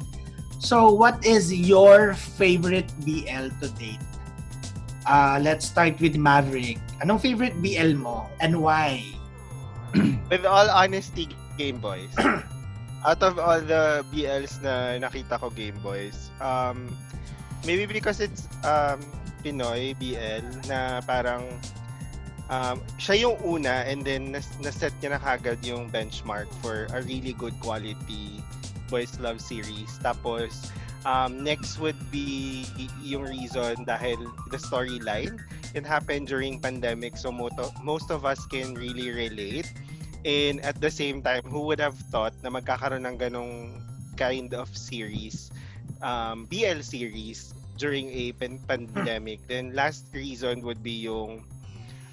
so, 0.63 0.91
what 0.91 1.23
is 1.27 1.51
your 1.51 2.15
favorite 2.15 2.91
BL 3.03 3.51
to 3.63 3.67
date? 3.79 4.08
Uh, 5.09 5.41
let's 5.41 5.65
start 5.65 5.97
with 6.05 6.21
Maverick. 6.21 6.77
Anong 7.01 7.17
favorite 7.25 7.57
BL 7.65 7.97
mo 7.97 8.29
and 8.45 8.61
why? 8.61 9.01
With 10.29 10.45
all 10.45 10.69
honesty, 10.69 11.33
Game 11.57 11.81
Boys. 11.81 12.13
out 13.09 13.23
of 13.23 13.39
all 13.41 13.61
the 13.65 14.05
BLs 14.13 14.61
na 14.61 15.01
nakita 15.01 15.41
ko 15.41 15.49
Game 15.49 15.81
Boys, 15.81 16.29
um, 16.45 16.91
maybe 17.65 17.87
because 17.87 18.21
it's 18.21 18.51
um, 18.69 19.01
Pinoy 19.41 19.95
BL 19.97 20.45
na 20.69 21.01
parang 21.07 21.47
um, 22.51 22.83
siya 22.99 23.29
yung 23.29 23.37
una 23.47 23.87
and 23.87 24.03
then 24.03 24.35
nas- 24.35 24.59
naset 24.61 24.93
niya 25.01 25.17
na 25.17 25.21
kagad 25.23 25.63
yung 25.63 25.89
benchmark 25.89 26.51
for 26.61 26.91
a 26.93 27.01
really 27.09 27.33
good 27.33 27.55
quality 27.63 28.43
boys 28.93 29.15
love 29.23 29.41
series. 29.41 29.97
Tapos 30.03 30.69
um, 31.05 31.45
next 31.45 31.79
would 31.79 31.99
be 32.11 32.67
yung 33.03 33.23
reason 33.23 33.85
dahil 33.85 34.19
the 34.51 34.59
storyline 34.59 35.39
it 35.75 35.85
happened 35.85 36.29
during 36.29 36.61
pandemic 36.61 37.17
so 37.17 37.33
moto, 37.33 37.73
most 37.83 38.11
of 38.11 38.25
us 38.25 38.47
can 38.47 38.75
really 38.75 39.11
relate. 39.11 39.73
And 40.25 40.61
at 40.65 40.81
the 40.81 40.91
same 40.91 41.23
time 41.23 41.45
who 41.45 41.63
would 41.71 41.81
have 41.81 41.97
thought 42.11 42.35
na 42.43 42.51
magkakaroon 42.51 43.07
ng 43.07 43.17
ganong 43.21 43.55
kind 44.19 44.51
of 44.53 44.67
series 44.75 45.51
um, 46.03 46.47
BL 46.51 46.83
series 46.83 47.55
during 47.79 48.11
a 48.11 48.33
pan- 48.33 48.61
pandemic? 48.67 49.47
Then 49.47 49.75
last 49.75 50.11
reason 50.13 50.63
would 50.63 50.83
be 50.83 51.07
yung 51.07 51.45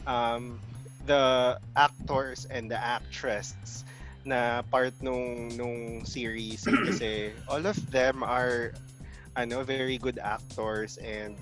um, 0.05 0.59
the 1.05 1.57
actors 1.75 2.45
and 2.49 2.69
the 2.69 2.77
actress 2.77 3.55
na 4.25 4.65
part 4.73 4.93
nung 5.05 5.53
nung 5.55 6.03
series 6.05 6.65
kasi 6.85 7.37
all 7.47 7.63
of 7.65 7.77
them 7.93 8.25
are 8.25 8.73
ano 9.37 9.63
very 9.63 9.97
good 9.97 10.17
actors 10.19 10.97
and 10.97 11.37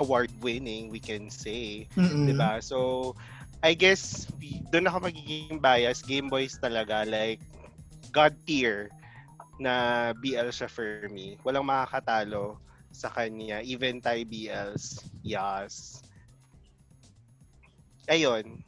award 0.00 0.30
winning 0.42 0.90
we 0.90 1.00
can 1.00 1.30
say 1.30 1.86
Mm-mm. 1.96 2.26
'di 2.26 2.34
ba? 2.36 2.58
So 2.62 3.14
I 3.62 3.74
guess 3.74 4.26
doon 4.72 4.88
ako 4.90 5.08
magiging 5.10 5.60
bias 5.62 6.02
Game 6.04 6.30
Boys 6.30 6.58
talaga 6.60 7.06
like 7.08 7.40
god 8.14 8.34
tier 8.46 8.90
na 9.58 10.12
BL 10.16 10.50
siya 10.54 10.70
for 10.70 11.08
me. 11.10 11.38
Walang 11.42 11.66
makakatalo 11.66 12.58
sa 12.94 13.10
kanya 13.12 13.62
even 13.62 14.00
Thai 14.02 14.24
BLs 14.26 14.98
yes. 15.22 16.02
Ayun. 18.08 18.64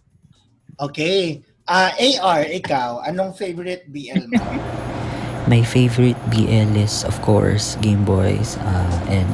Okay. 0.81 1.43
Ah, 1.71 1.95
AR, 1.95 2.43
ikaw, 2.51 2.99
anong 3.07 3.31
favorite 3.39 3.87
BL 3.95 4.27
mo? 4.27 4.43
My 5.51 5.63
favorite 5.63 6.19
BL 6.35 6.75
is, 6.75 7.07
of 7.07 7.15
course, 7.23 7.79
Game 7.79 8.03
Boys 8.03 8.59
uh, 8.67 8.99
and 9.07 9.31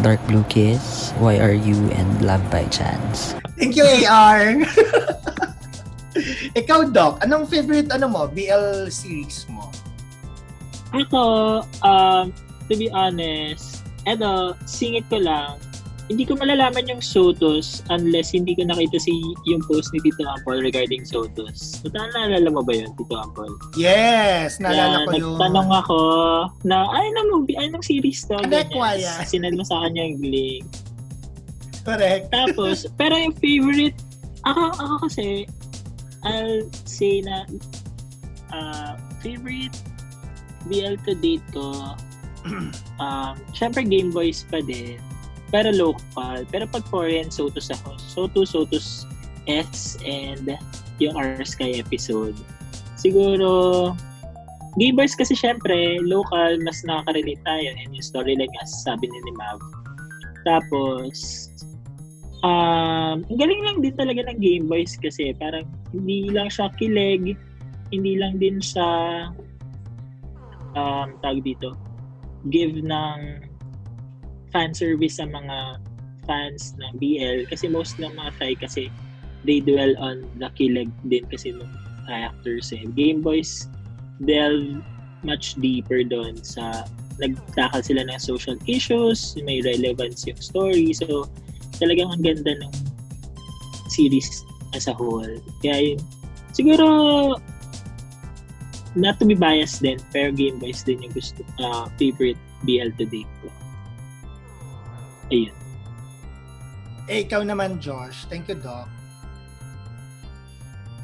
Dark 0.00 0.16
Blue 0.24 0.48
Kiss, 0.48 1.12
Why 1.20 1.36
Are 1.36 1.52
You, 1.52 1.76
and 1.92 2.08
Love 2.24 2.40
by 2.48 2.64
Chance. 2.72 3.36
Thank 3.60 3.76
you, 3.76 3.84
AR! 3.84 4.64
ikaw, 6.56 6.88
Doc, 6.88 7.20
anong 7.20 7.52
favorite 7.52 7.92
ano 7.92 8.08
mo, 8.08 8.32
BL 8.32 8.88
series 8.88 9.44
mo? 9.52 9.68
Ako, 10.96 11.60
um, 11.84 12.32
to 12.64 12.80
be 12.80 12.88
honest, 12.96 13.84
eto, 14.08 14.56
singit 14.64 15.04
ko 15.12 15.20
lang, 15.20 15.60
hindi 16.10 16.26
ko 16.26 16.34
malalaman 16.34 16.90
yung 16.90 17.02
Sotos 17.02 17.86
unless 17.90 18.34
hindi 18.34 18.58
ko 18.58 18.66
nakita 18.66 18.98
si 18.98 19.14
yung 19.46 19.62
post 19.64 19.94
ni 19.94 20.02
Tito 20.02 20.26
Ampol 20.26 20.64
regarding 20.64 21.06
Sotos. 21.06 21.78
Totoo 21.86 22.06
naalala 22.10 22.48
mo 22.50 22.62
ba 22.66 22.74
yun, 22.74 22.90
Tito 22.98 23.14
Ampol? 23.14 23.54
Yes, 23.78 24.58
naalala 24.58 25.06
ko 25.06 25.10
yung... 25.14 25.38
Nagtanong 25.38 25.70
ako 25.70 25.98
na, 26.66 26.90
ay 26.90 27.06
na 27.14 27.22
movie, 27.30 27.54
ay 27.54 27.70
ng 27.70 27.84
series 27.84 28.26
to. 28.26 28.38
Kwaya. 28.74 29.22
Sinend 29.22 29.54
mo 29.54 29.64
sa 29.64 29.86
kanya 29.86 30.02
yung 30.10 30.22
link. 30.26 30.66
Correct. 31.86 32.30
Tapos, 32.34 32.86
pero 33.00 33.14
yung 33.14 33.34
favorite, 33.38 33.98
ako, 34.42 34.62
ako 34.78 34.94
kasi, 35.06 35.46
I'll 36.26 36.66
say 36.86 37.22
na, 37.22 37.46
uh, 38.50 38.98
favorite 39.22 39.74
BL 40.66 40.98
to 41.06 41.14
date 41.18 41.46
ko, 41.54 41.94
um, 43.02 43.34
syempre 43.54 43.86
Game 43.86 44.10
Boys 44.10 44.42
pa 44.46 44.62
din, 44.62 44.98
pero 45.52 45.68
local. 45.70 46.48
Pero 46.48 46.64
pag 46.66 46.82
foreign, 46.88 47.28
Sotus 47.28 47.68
ako. 47.68 47.94
Sotus, 48.00 48.56
Sotus 48.56 48.86
S, 49.44 50.00
and 50.02 50.56
yung 50.96 51.14
R 51.14 51.36
Sky 51.44 51.76
episode. 51.76 52.34
Siguro, 52.96 53.92
Game 54.80 54.96
Boys 54.96 55.12
kasi 55.12 55.36
syempre, 55.36 56.00
local, 56.00 56.56
mas 56.64 56.80
nakaka-relate 56.88 57.42
tayo. 57.44 57.68
And 57.76 57.92
yung 57.92 58.06
storyline 58.06 58.48
nga, 58.48 58.64
sabi 58.64 59.04
ni 59.04 59.18
ni 59.28 59.32
Mav. 59.36 59.60
Tapos, 60.48 61.48
um, 62.40 63.20
ang 63.20 63.38
galing 63.38 63.60
lang 63.60 63.84
din 63.84 63.94
talaga 63.94 64.24
ng 64.32 64.38
Game 64.40 64.66
Boys 64.66 64.96
kasi 64.96 65.36
parang 65.36 65.68
hindi 65.92 66.32
lang 66.32 66.48
siya 66.48 66.72
kilig, 66.80 67.36
hindi 67.92 68.16
lang 68.16 68.40
din 68.40 68.56
siya 68.64 68.88
um, 70.72 71.08
tawag 71.20 71.44
dito, 71.44 71.76
give 72.48 72.80
ng 72.80 73.51
fan 74.52 74.76
service 74.76 75.18
sa 75.18 75.26
mga 75.26 75.80
fans 76.28 76.76
ng 76.78 76.92
BL 77.02 77.50
kasi 77.50 77.66
most 77.66 77.98
ng 77.98 78.12
mga 78.14 78.30
Thai 78.38 78.52
kasi 78.54 78.92
they 79.42 79.58
dwell 79.58 79.90
on 79.98 80.22
the 80.38 80.46
kilig 80.54 80.92
din 81.10 81.26
kasi 81.26 81.50
ng 81.50 81.66
actors 82.06 82.70
eh. 82.70 82.86
Game 82.94 83.24
Boys 83.24 83.66
delve 84.22 84.78
much 85.26 85.58
deeper 85.58 86.02
doon 86.06 86.38
sa 86.42 86.86
nagtakal 87.18 87.82
sila 87.82 88.02
ng 88.06 88.18
social 88.18 88.58
issues, 88.66 89.38
may 89.42 89.62
relevance 89.62 90.26
yung 90.26 90.38
story. 90.38 90.90
So, 90.94 91.30
talagang 91.78 92.10
ang 92.10 92.22
ganda 92.22 92.58
ng 92.58 92.72
series 93.90 94.42
as 94.74 94.88
a 94.88 94.94
whole. 94.94 95.38
Kaya 95.60 95.94
yun, 95.94 96.00
siguro 96.56 96.86
not 98.96 99.16
to 99.20 99.24
be 99.24 99.36
biased 99.36 99.80
din, 99.80 100.00
pero 100.10 100.32
Game 100.32 100.58
Boys 100.58 100.82
din 100.82 101.00
yung 101.04 101.14
gusto, 101.14 101.44
uh, 101.60 101.86
favorite 101.96 102.40
BL 102.64 102.90
to 102.98 103.06
date 103.06 103.30
ko. 103.44 103.48
Ayun. 105.32 105.56
Eh, 107.08 107.24
ikaw 107.24 107.40
naman, 107.42 107.80
Josh. 107.80 108.28
Thank 108.28 108.52
you, 108.52 108.60
Doc. 108.60 108.86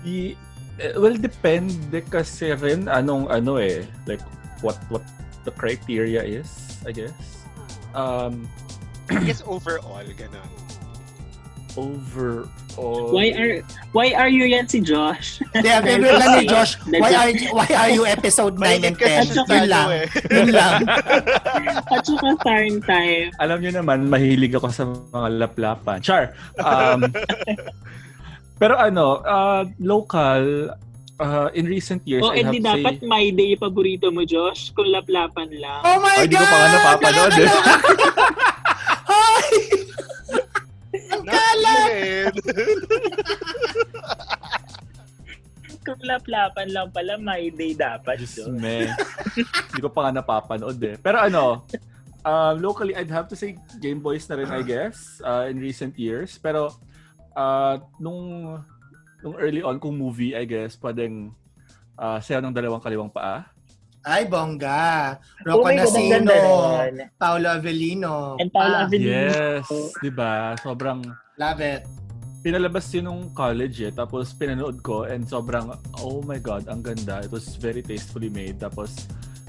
I, 0.04 0.36
eh, 0.78 0.94
well, 0.94 1.16
depende 1.16 2.04
kasi 2.06 2.52
rin 2.54 2.86
anong 2.86 3.32
ano 3.32 3.56
eh. 3.58 3.82
Like, 4.04 4.22
what 4.60 4.78
what 4.92 5.02
the 5.42 5.50
criteria 5.50 6.22
is, 6.22 6.78
I 6.84 6.92
guess. 6.92 7.48
Um, 7.96 8.46
I 9.08 9.24
guess 9.24 9.40
overall 9.48 10.04
ganun 10.12 10.67
overall... 11.78 13.10
Why 13.10 13.34
are 13.34 13.58
why 13.90 14.14
are 14.14 14.30
you 14.30 14.46
yan 14.46 14.70
si 14.70 14.78
Josh? 14.78 15.42
Hindi, 15.50 15.66
ang 15.66 15.82
favorite 15.82 16.14
lang 16.14 16.30
ni 16.38 16.46
Josh, 16.46 16.78
why 16.86 17.10
are, 17.10 17.30
why 17.50 17.68
are 17.74 17.90
you 17.90 18.06
episode 18.06 18.54
9 18.54 18.86
and 18.86 18.94
10? 18.94 19.02
kasi 19.02 19.34
Yun 19.34 19.46
tayo 19.50 19.66
lang. 19.66 19.88
eh. 19.90 20.06
Yun 20.30 20.50
lang. 20.54 20.86
At 21.94 22.06
saka 22.06 22.38
time 22.46 22.78
time. 22.86 23.34
Alam 23.42 23.58
nyo 23.66 23.72
naman, 23.82 24.06
mahilig 24.06 24.54
ako 24.54 24.70
sa 24.70 24.86
mga 24.86 25.28
laplapan. 25.42 25.98
Char! 25.98 26.38
Um, 26.62 27.02
pero 28.62 28.78
ano, 28.78 29.26
uh, 29.26 29.66
local, 29.82 30.70
uh, 31.18 31.48
in 31.58 31.66
recent 31.66 32.06
years, 32.06 32.22
O, 32.22 32.30
I 32.30 32.46
have 32.46 32.54
dapat 32.62 33.02
say... 33.02 33.10
my 33.10 33.26
day 33.34 33.58
paborito 33.58 34.14
mo, 34.14 34.22
Josh, 34.22 34.70
kung 34.70 34.86
laplapan 34.86 35.50
lang. 35.58 35.82
Oh 35.82 35.98
my 35.98 36.22
Ay, 36.22 36.30
di 36.30 36.38
God! 36.38 36.42
ko 36.42 36.46
pa 36.46 36.56
nga 36.62 36.68
napapanood 36.70 37.32
eh. 37.42 37.50
Hi! 39.10 39.50
Yet. 41.56 42.34
Kung 45.86 46.00
laplapan 46.04 46.68
lang 46.68 46.88
pala, 46.92 47.16
my 47.16 47.48
day 47.48 47.72
dapat. 47.72 48.20
Diyos 48.20 48.36
Josh. 48.36 48.52
me. 48.52 48.92
Hindi 49.72 49.80
ko 49.80 49.88
pa 49.88 50.08
nga 50.08 50.20
napapanood 50.20 50.76
eh. 50.84 51.00
Pero 51.00 51.16
ano, 51.16 51.64
uh, 52.22 52.52
locally, 52.60 52.92
I'd 52.92 53.08
have 53.08 53.24
to 53.32 53.36
say 53.36 53.56
Game 53.80 54.04
Boys 54.04 54.28
na 54.28 54.36
rin, 54.36 54.50
I 54.52 54.60
guess, 54.60 55.16
uh, 55.24 55.48
in 55.48 55.56
recent 55.56 55.96
years. 55.96 56.36
Pero, 56.36 56.76
uh, 57.32 57.80
nung, 57.96 58.52
nung 59.24 59.36
early 59.40 59.64
on 59.64 59.80
kung 59.80 59.96
movie, 59.96 60.36
I 60.36 60.44
guess, 60.44 60.76
pwedeng 60.76 61.32
uh, 61.96 62.20
sayo 62.20 62.44
ng 62.44 62.52
dalawang 62.52 62.84
kaliwang 62.84 63.08
paa. 63.08 63.48
Ay, 64.04 64.24
bongga. 64.24 65.16
Oh 65.44 65.60
God, 65.60 65.72
ang 65.72 65.84
Nasino. 65.84 66.36
Paolo 67.16 67.48
Avellino. 67.50 68.36
And 68.36 68.48
Paolo 68.48 68.76
Ah, 68.76 68.84
Avellino. 68.84 69.10
Yes, 69.10 69.66
di 69.98 70.08
ba? 70.08 70.52
Sobrang, 70.56 71.00
Love 71.38 71.62
it. 71.62 71.86
pinalabas 72.42 72.86
yun 72.94 73.10
nung 73.10 73.22
college 73.34 73.82
eh. 73.82 73.92
Tapos 73.92 74.32
pinanood 74.34 74.80
ko 74.82 75.04
and 75.04 75.26
sobrang, 75.26 75.74
oh 76.00 76.22
my 76.22 76.38
God, 76.38 76.66
ang 76.70 76.82
ganda. 76.82 77.22
It 77.22 77.32
was 77.34 77.58
very 77.58 77.82
tastefully 77.82 78.30
made. 78.30 78.62
Tapos 78.62 79.06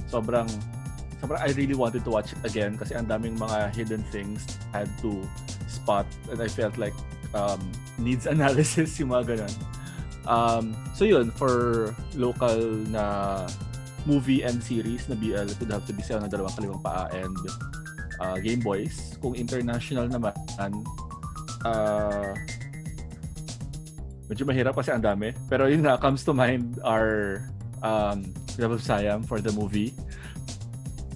sobrang, 0.10 0.49
sobrang 1.21 1.39
I 1.39 1.54
really 1.54 1.78
wanted 1.78 2.04
to 2.06 2.12
watch 2.12 2.34
it 2.34 2.41
again 2.41 2.78
kasi 2.78 2.97
ang 2.97 3.08
daming 3.08 3.38
mga 3.38 3.73
hidden 3.73 4.04
things 4.10 4.43
had 4.73 4.89
to 5.06 5.21
spot 5.69 6.10
and 6.34 6.41
I 6.41 6.49
felt 6.49 6.78
like 6.82 6.97
um, 7.38 7.62
needs 8.02 8.25
analysis 8.25 8.97
yung 8.99 9.13
mga 9.13 9.38
ganun. 9.38 9.54
Um, 10.30 10.78
so 10.93 11.06
yun, 11.06 11.32
for 11.34 11.89
local 12.13 12.60
na 12.91 13.47
movie 14.06 14.43
and 14.43 14.62
series 14.62 15.06
na 15.10 15.15
BL, 15.17 15.47
it 15.47 15.58
would 15.62 15.71
have 15.71 15.86
to 15.86 15.93
be 15.93 16.02
Sayo 16.02 16.21
na 16.21 16.30
Dalawang 16.30 16.54
Kalimang 16.54 16.84
Paa 16.84 17.10
and 17.13 17.38
uh, 18.21 18.38
Game 18.41 18.62
Boys. 18.62 19.17
Kung 19.21 19.34
international 19.34 20.06
naman, 20.06 20.34
uh, 21.65 22.32
medyo 24.30 24.43
mahirap 24.45 24.78
kasi 24.78 24.93
ang 24.93 25.04
dami. 25.04 25.34
Pero 25.50 25.65
yun 25.65 25.84
nga, 25.84 25.98
comes 25.98 26.22
to 26.24 26.32
mind 26.32 26.78
are 26.86 27.43
um, 27.82 28.30
Love 28.62 28.78
of 28.78 28.82
Siam 28.84 29.24
for 29.26 29.41
the 29.41 29.52
movie. 29.52 29.95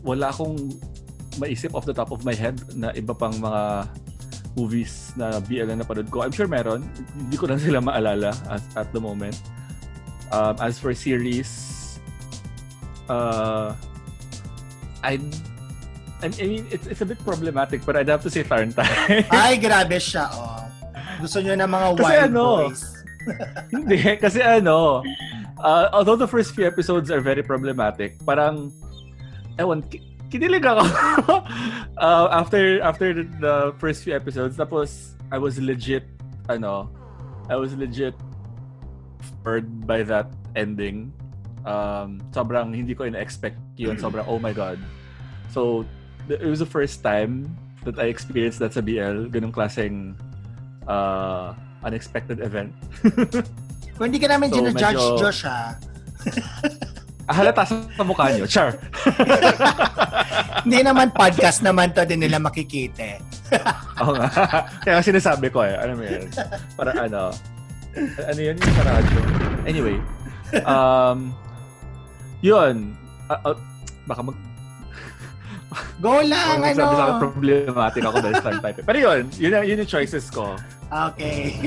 Wala 0.02 0.34
akong 0.34 0.58
maisip 1.38 1.74
off 1.74 1.86
the 1.86 1.96
top 1.96 2.12
of 2.12 2.26
my 2.26 2.34
head 2.34 2.60
na 2.76 2.92
iba 2.94 3.14
pang 3.14 3.34
mga 3.38 3.88
movies 4.54 5.14
na 5.18 5.42
BL 5.42 5.70
na 5.74 5.82
napanood 5.82 6.10
ko. 6.14 6.22
I'm 6.22 6.34
sure 6.34 6.50
meron. 6.50 6.86
Hindi 7.18 7.38
ko 7.38 7.50
lang 7.50 7.60
sila 7.62 7.82
maalala 7.82 8.34
at, 8.50 8.64
at 8.78 8.88
the 8.94 9.02
moment. 9.02 9.38
Um, 10.34 10.58
as 10.62 10.82
for 10.82 10.94
series, 10.94 11.50
uh, 13.10 13.74
I 15.04 15.22
I 16.24 16.32
mean, 16.48 16.64
it's, 16.72 16.88
it's 16.88 17.04
a 17.04 17.06
bit 17.06 17.20
problematic 17.28 17.84
but 17.86 18.00
I'd 18.00 18.08
have 18.08 18.24
to 18.24 18.32
say 18.32 18.44
Tarntine. 18.48 19.28
Ay, 19.32 19.60
grabe 19.60 20.00
siya, 20.00 20.32
oh. 20.32 20.64
Gusto 21.20 21.44
niyo 21.44 21.60
ng 21.60 21.68
mga 21.68 21.88
Kasi 22.00 22.04
wild 22.04 22.32
ano, 22.32 22.46
boys. 22.68 22.84
Hindi, 23.76 24.00
kasi 24.20 24.40
ano, 24.44 25.04
uh, 25.60 25.88
although 25.96 26.20
the 26.20 26.28
first 26.28 26.52
few 26.56 26.68
episodes 26.68 27.08
are 27.12 27.24
very 27.24 27.44
problematic, 27.44 28.20
parang, 28.28 28.72
ewan, 29.56 29.80
ki- 29.88 30.04
kinilig 30.28 30.66
ako 30.66 30.84
uh, 32.04 32.28
after 32.34 32.82
after 32.82 33.14
the 33.40 33.72
first 33.78 34.04
few 34.04 34.12
episodes. 34.12 34.58
Tapos, 34.58 35.16
I 35.32 35.38
was 35.38 35.62
legit, 35.62 36.10
ano, 36.50 36.90
I 37.48 37.56
was 37.56 37.78
legit 37.78 38.18
spurred 39.22 39.88
by 39.88 40.04
that 40.04 40.28
ending. 40.58 41.14
Um, 41.64 42.20
sobrang 42.36 42.76
hindi 42.76 42.92
ko 42.92 43.08
in-expect 43.08 43.56
yun. 43.80 43.96
Sobrang, 43.96 44.28
oh 44.28 44.42
my 44.42 44.52
God. 44.52 44.82
So, 45.54 45.88
it 46.30 46.48
was 46.48 46.60
the 46.60 46.70
first 46.70 47.04
time 47.04 47.50
that 47.84 48.00
I 48.00 48.08
experienced 48.08 48.60
that 48.64 48.74
sa 48.74 48.82
BL. 48.82 49.28
Ganong 49.32 49.52
klaseng 49.52 50.16
uh, 50.88 51.54
unexpected 51.84 52.40
event. 52.40 52.72
Kung 53.98 54.10
hindi 54.10 54.20
ka 54.20 54.28
namin 54.32 54.50
So, 54.50 54.58
gina-judge, 54.62 54.98
medyo- 54.98 55.20
Josh, 55.20 55.42
ha? 55.46 55.76
Ah, 57.24 57.40
halata 57.40 57.64
sa, 57.64 58.04
mukha 58.04 58.36
nyo. 58.36 58.44
Char. 58.44 58.76
Hindi 60.68 60.84
naman 60.84 61.08
podcast 61.16 61.64
naman 61.64 61.96
to 61.96 62.04
din 62.04 62.20
nila 62.20 62.36
makikita. 62.36 63.16
Oo 64.04 64.12
nga. 64.20 64.28
Kaya 64.84 65.00
sinasabi 65.00 65.48
ko 65.48 65.64
eh. 65.64 65.72
Ano 65.72 65.96
mo 65.96 66.04
yun? 66.04 66.28
Para 66.76 66.92
ano. 67.00 67.32
Ano 68.28 68.40
yun 68.44 68.60
yung 68.60 68.76
sa 68.76 68.84
radyo? 68.84 69.20
Anyway. 69.64 69.98
Um, 70.68 71.32
yun. 72.44 72.92
Ah, 73.32 73.40
ah, 73.40 73.56
baka 74.04 74.20
mag... 74.20 74.36
Go 76.00 76.22
lang, 76.24 76.62
ano? 76.62 76.74
magsabi 76.74 76.96
sa 76.96 77.04
akin 77.06 77.18
problematic 77.20 78.02
ako 78.06 78.18
dahil 78.22 78.36
type. 78.42 78.80
Pero 78.86 78.98
yun, 78.98 79.22
yun, 79.38 79.52
yun 79.66 79.78
yung 79.84 79.92
choices 79.92 80.28
ko. 80.30 80.56
Okay. 80.94 81.58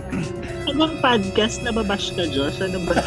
Ibang 0.70 0.94
podcast 1.00 1.64
na 1.64 1.72
babash 1.72 2.12
ka, 2.12 2.28
Josh? 2.28 2.60
Ano 2.60 2.84
ba? 2.84 3.00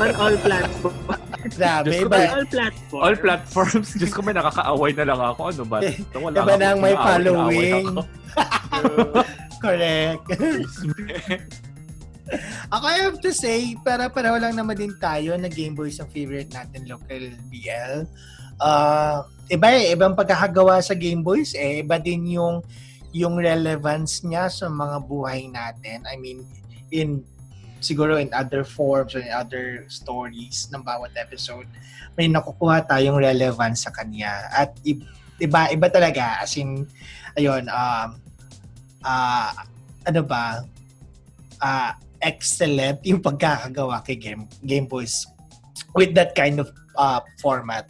On 0.00 0.12
all 0.16 0.36
platforms. 0.40 1.20
Grabe, 1.52 1.90
On 2.00 2.08
all 2.08 2.46
platforms. 2.48 3.02
All 3.04 3.16
platforms. 3.18 3.88
Diyos 3.98 4.12
ko, 4.14 4.22
may 4.22 4.32
nakakaaway 4.32 4.94
na 4.94 5.04
lang 5.10 5.20
ako. 5.20 5.50
Ano 5.50 5.64
ba? 5.66 5.78
Ito, 5.82 6.16
wala 6.24 6.36
Iba 6.38 6.54
nga 6.54 6.56
nang 6.70 6.80
may 6.80 6.94
following. 6.94 7.86
correct. 9.58 10.26
Ako, 12.72 12.84
I 12.88 12.98
have 13.04 13.18
to 13.20 13.32
say, 13.34 13.76
para 13.84 14.08
pareho 14.08 14.38
lang 14.40 14.56
naman 14.56 14.78
din 14.78 14.94
tayo 14.96 15.36
na 15.36 15.50
Game 15.50 15.76
Boys 15.76 16.00
ang 16.00 16.08
favorite 16.08 16.48
natin 16.54 16.88
local 16.88 17.22
BL. 17.52 18.06
Uh, 18.62 19.26
iba 19.52 19.68
eh, 19.68 19.92
ibang 19.92 20.16
pagkakagawa 20.16 20.80
sa 20.80 20.96
Game 20.96 21.20
Boys 21.20 21.52
eh. 21.52 21.84
Iba 21.84 22.00
din 22.00 22.24
yung 22.40 22.64
yung 23.12 23.36
relevance 23.36 24.24
niya 24.24 24.48
sa 24.48 24.72
mga 24.72 25.04
buhay 25.04 25.52
natin. 25.52 26.08
I 26.08 26.16
mean, 26.16 26.48
in 26.88 27.20
siguro 27.84 28.16
in 28.16 28.32
other 28.32 28.64
forms 28.64 29.12
or 29.12 29.20
in 29.20 29.28
other 29.28 29.84
stories 29.92 30.72
ng 30.72 30.80
bawat 30.80 31.12
episode, 31.20 31.68
may 32.16 32.32
nakukuha 32.32 32.88
tayong 32.88 33.20
relevance 33.20 33.84
sa 33.84 33.92
kanya. 33.92 34.48
At 34.48 34.72
iba, 34.86 35.68
iba 35.68 35.86
talaga. 35.92 36.40
As 36.40 36.56
in, 36.56 36.88
ayun, 37.36 37.68
um, 37.68 38.16
ah 39.04 39.52
ano 40.08 40.20
ba, 40.24 40.64
ah 41.60 41.92
excellent 42.24 43.04
yung 43.04 43.20
pagkakagawa 43.20 44.00
kay 44.00 44.16
Game, 44.16 44.48
Game 44.64 44.88
Boys 44.88 45.28
with 45.92 46.16
that 46.16 46.32
kind 46.32 46.56
of 46.56 46.72
uh, 46.96 47.20
format. 47.42 47.84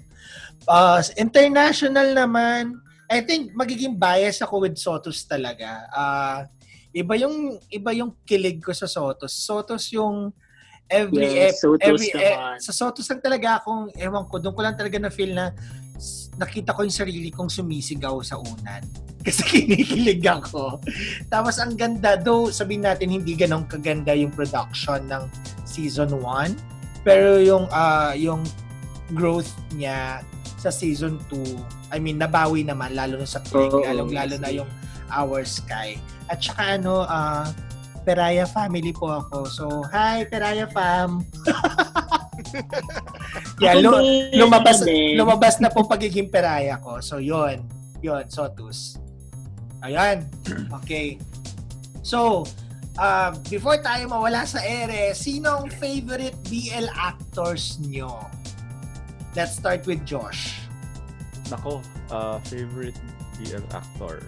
Uh, 0.69 1.03
international 1.19 2.15
naman, 2.15 2.79
I 3.11 3.21
think 3.21 3.53
magiging 3.53 4.01
bias 4.01 4.41
ako 4.41 4.65
with 4.65 4.81
Sotos 4.81 5.27
talaga. 5.29 5.85
Uh, 5.93 6.39
iba 6.97 7.15
yung 7.21 7.61
iba 7.69 7.91
yung 7.93 8.17
kilig 8.25 8.65
ko 8.65 8.73
sa 8.73 8.89
Sotos. 8.89 9.33
Sotos 9.33 9.93
yung 9.93 10.33
every 10.89 11.29
Yes, 11.29 11.61
ep- 11.61 11.61
Sotos 11.61 11.89
every 11.89 12.09
e- 12.13 12.17
naman. 12.17 12.57
sa 12.61 12.73
Sotos 12.73 13.09
lang 13.09 13.21
talaga 13.21 13.61
akong 13.61 13.93
ewan 13.97 14.25
ko, 14.29 14.41
doon 14.41 14.55
ko 14.57 14.63
lang 14.65 14.77
talaga 14.77 14.97
na 14.97 15.11
feel 15.13 15.33
na 15.33 15.53
nakita 16.41 16.73
ko 16.73 16.83
yung 16.83 16.95
sarili 16.95 17.29
kong 17.29 17.53
sumisigaw 17.53 18.17
sa 18.25 18.41
unan. 18.41 18.83
Kasi 19.27 19.45
kinikilig 19.47 20.25
ako. 20.27 20.83
Tapos 21.31 21.61
ang 21.63 21.79
ganda, 21.79 22.19
though 22.19 22.51
sabihin 22.51 22.83
natin 22.83 23.13
hindi 23.13 23.39
ganong 23.39 23.71
kaganda 23.71 24.17
yung 24.17 24.35
production 24.35 25.05
ng 25.07 25.31
season 25.63 26.11
1, 26.17 27.05
pero 27.07 27.39
yung 27.39 27.71
ah, 27.71 28.17
yung 28.19 28.43
growth 29.15 29.53
niya 29.77 30.25
sa 30.63 30.71
season 30.71 31.19
2, 31.27 31.91
I 31.91 31.99
mean, 31.99 32.23
nabawi 32.23 32.63
naman, 32.63 32.95
lalo 32.95 33.19
na 33.19 33.27
sa 33.27 33.43
Oo, 33.51 33.83
lalong 33.83 34.15
lalo 34.15 34.39
na 34.39 34.51
yung 34.55 34.71
Our 35.11 35.43
Sky. 35.43 35.99
At 36.31 36.39
saka 36.39 36.79
ano, 36.79 37.03
ah, 37.03 37.51
Peraya 38.03 38.51
family 38.51 38.91
po 38.91 39.11
ako. 39.11 39.47
So, 39.47 39.65
hi, 39.91 40.27
Peraya 40.27 40.67
fam! 40.71 41.23
yeah, 43.63 43.79
lu- 43.79 44.27
lumabas, 44.35 44.83
lumabas 45.15 45.63
na 45.63 45.71
po 45.71 45.87
pagiging 45.87 46.27
Peraya 46.27 46.83
ko. 46.83 46.99
So, 46.99 47.23
yon 47.23 47.63
yon 48.03 48.27
Sotus. 48.27 48.99
Ayan. 49.87 50.27
Okay. 50.83 51.19
So, 52.03 52.43
uh, 52.99 53.31
before 53.47 53.79
tayo 53.79 54.11
mawala 54.11 54.43
sa 54.47 54.59
ere, 54.63 55.15
sino 55.15 55.63
ang 55.63 55.71
favorite 55.71 56.39
BL 56.51 56.91
actors 56.91 57.79
nyo? 57.79 58.19
Let's 59.33 59.57
start 59.57 59.89
with 59.89 60.05
Josh. 60.05 60.61
Nako, 61.49 61.81
uh, 62.13 62.37
favorite 62.45 62.97
BL 63.41 63.65
actor. 63.73 64.21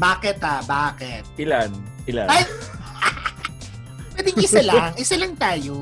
Bakit 0.00 0.40
ah? 0.40 0.64
Bakit? 0.64 1.36
Ilan? 1.36 1.68
Ilan? 2.08 2.28
Ay! 2.32 2.48
Pwedeng 4.16 4.38
isa 4.40 4.60
lang. 4.64 4.96
Isa 4.96 5.14
lang 5.20 5.36
tayo. 5.36 5.76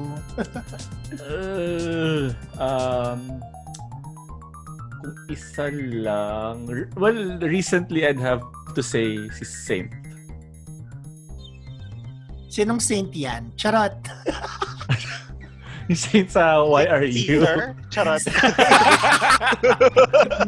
Uh, 1.23 2.35
um, 2.59 3.21
kung 4.99 5.17
isa 5.31 5.71
lang... 5.71 6.67
Well, 6.99 7.39
recently 7.39 8.03
I'd 8.03 8.19
have 8.19 8.43
to 8.75 8.83
say 8.83 9.31
si 9.31 9.47
Saint. 9.47 9.95
Sinong 12.51 12.83
saint 12.83 13.15
yan? 13.15 13.55
Charot. 13.55 13.95
Yung 15.91 15.99
Saint 15.99 16.29
sa 16.31 16.67
Why 16.67 16.91
Are 16.91 17.07
You? 17.07 17.47
Caesar? 17.47 17.79
Charot. 17.95 18.23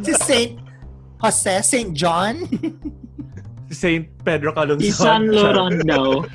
si 0.05 0.13
Saint 0.19 0.59
Jose, 1.19 1.55
Saint 1.63 1.91
John, 1.95 2.43
Si 3.69 3.75
Saint 3.77 4.09
Pedro 4.25 4.49
Calungsod. 4.49 4.81
Si 4.81 4.89
San 4.89 5.29
Laurent 5.29 5.77
daw. 5.85 6.25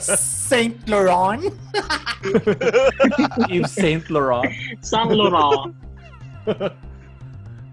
Saint 0.00 0.78
Laurent. 0.86 1.42
Yung 3.52 3.66
Saint 3.66 4.06
Laurent. 4.06 4.46
San 4.78 5.10
Laurent. 5.10 5.74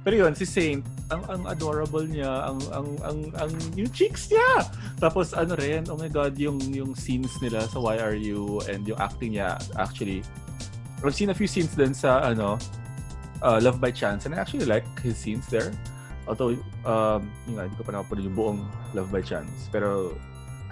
Pero 0.01 0.15
yun, 0.23 0.33
si 0.33 0.49
Saint, 0.49 0.81
ang 1.11 1.23
ang 1.29 1.43
adorable 1.51 2.07
niya, 2.07 2.47
ang 2.47 2.59
ang 2.71 2.89
ang 3.03 3.19
ang 3.37 3.51
yung 3.75 3.91
cheeks 3.91 4.31
niya. 4.31 4.65
Tapos 5.03 5.35
ano 5.35 5.55
rin, 5.59 5.83
oh 5.91 5.99
my 5.99 6.09
god, 6.09 6.35
yung 6.39 6.59
yung 6.71 6.95
scenes 6.95 7.31
nila 7.43 7.67
sa 7.67 7.77
Why 7.79 7.99
Are 7.99 8.15
You 8.15 8.63
and 8.71 8.87
yung 8.87 8.99
acting 8.99 9.35
niya 9.35 9.59
actually. 9.77 10.23
I've 11.03 11.13
seen 11.13 11.29
a 11.29 11.37
few 11.37 11.45
scenes 11.45 11.75
din 11.77 11.93
sa 11.93 12.25
ano, 12.25 12.57
uh, 13.41 13.59
Love 13.61 13.77
by 13.79 13.91
Chance 13.91 14.25
and 14.25 14.33
I 14.33 14.41
actually 14.41 14.65
like 14.65 14.87
his 14.99 15.17
scenes 15.17 15.45
there. 15.47 15.71
Although 16.27 16.57
um, 16.83 17.31
yun 17.45 17.55
nga, 17.55 17.63
hindi 17.69 17.77
ko 17.77 17.83
pa 17.85 17.91
napapanood 17.93 18.25
yung 18.25 18.37
buong 18.37 18.59
Love 18.97 19.13
by 19.13 19.21
Chance. 19.21 19.69
Pero 19.71 20.17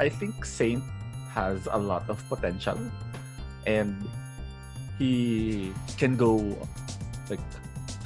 I 0.01 0.09
think 0.09 0.43
Saint 0.43 0.83
has 1.31 1.67
a 1.71 1.77
lot 1.77 2.09
of 2.09 2.17
potential 2.27 2.79
and 3.67 3.93
he 4.97 5.71
can 5.97 6.17
go 6.17 6.41
like 7.29 7.43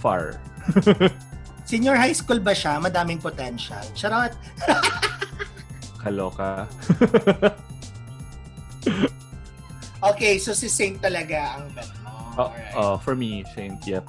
far. 0.04 0.42
Senior 1.70 1.96
high 1.96 2.18
school 2.18 2.42
ba 2.42 2.52
siya? 2.52 2.82
Madaming 2.82 3.22
potential. 3.22 3.82
Charot. 3.94 4.34
Kaloka. 6.02 6.66
Okay, 10.00 10.40
so 10.40 10.56
si 10.56 10.72
Saint 10.72 10.96
talaga 11.04 11.60
ang 11.60 11.68
mo. 11.76 11.84
Oh, 12.38 12.52
oh, 12.76 12.98
for 12.98 13.16
me, 13.16 13.44
Saint, 13.56 13.80
yep. 13.86 14.04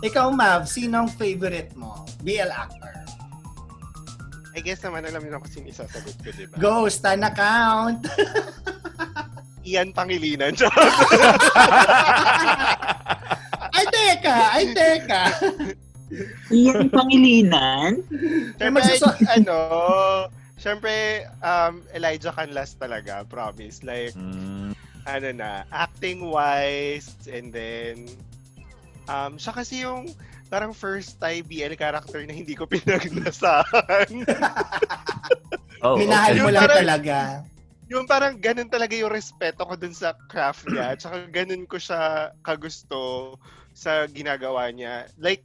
Ikaw, 0.00 0.30
Mav, 0.30 0.66
sino 0.66 1.04
ang 1.04 1.08
favorite 1.08 1.72
mo? 1.74 2.04
BL 2.20 2.48
actor. 2.48 2.92
I 4.54 4.60
guess 4.60 4.80
naman 4.80 5.02
alam 5.02 5.18
niyo 5.18 5.34
na 5.34 5.40
kung 5.40 5.50
sino 5.50 5.66
isasagot 5.66 6.14
ko, 6.20 6.30
di 6.30 6.46
ba? 6.46 6.54
Go, 6.56 6.86
stand 6.86 7.22
account. 7.22 8.06
Ian 9.66 9.90
Pangilinan. 9.90 10.54
ay, 13.76 13.84
teka! 13.88 14.36
Ay, 14.52 14.64
teka! 14.70 15.22
Iyan 16.52 16.86
Pangilinan? 16.92 18.04
Siyempre, 18.54 18.70
magsuso- 18.70 19.18
ano, 19.26 19.58
siyempre, 20.54 21.24
um, 21.40 21.82
Elijah 21.90 22.30
Canlas 22.30 22.76
talaga, 22.76 23.24
promise. 23.26 23.82
Like, 23.82 24.14
Mm, 24.14 24.76
ano 25.04 25.28
na, 25.32 25.68
acting-wise, 25.68 27.12
and 27.28 27.52
then, 27.52 28.08
um, 29.06 29.36
siya 29.36 29.52
kasi 29.52 29.84
yung 29.84 30.08
parang 30.48 30.72
first 30.72 31.18
time 31.18 31.44
BL 31.44 31.74
character 31.74 32.20
na 32.24 32.32
hindi 32.32 32.54
ko 32.54 32.64
pinagnasahan. 32.72 34.10
oh, 35.84 35.96
Minahal 35.96 36.32
okay. 36.36 36.42
mo 36.42 36.48
lang 36.52 36.62
Parang- 36.64 36.80
talaga. 36.84 37.16
yung 37.84 38.08
parang 38.08 38.34
ganun 38.40 38.72
talaga 38.72 38.96
yung 38.96 39.12
respeto 39.12 39.60
ko 39.60 39.76
dun 39.76 39.92
sa 39.92 40.16
craft 40.32 40.64
niya. 40.72 40.96
Tsaka 40.96 41.28
ganun 41.28 41.68
ko 41.68 41.76
siya 41.76 42.32
kagusto 42.40 43.36
sa 43.76 44.08
ginagawa 44.08 44.72
niya. 44.72 45.04
Like, 45.20 45.44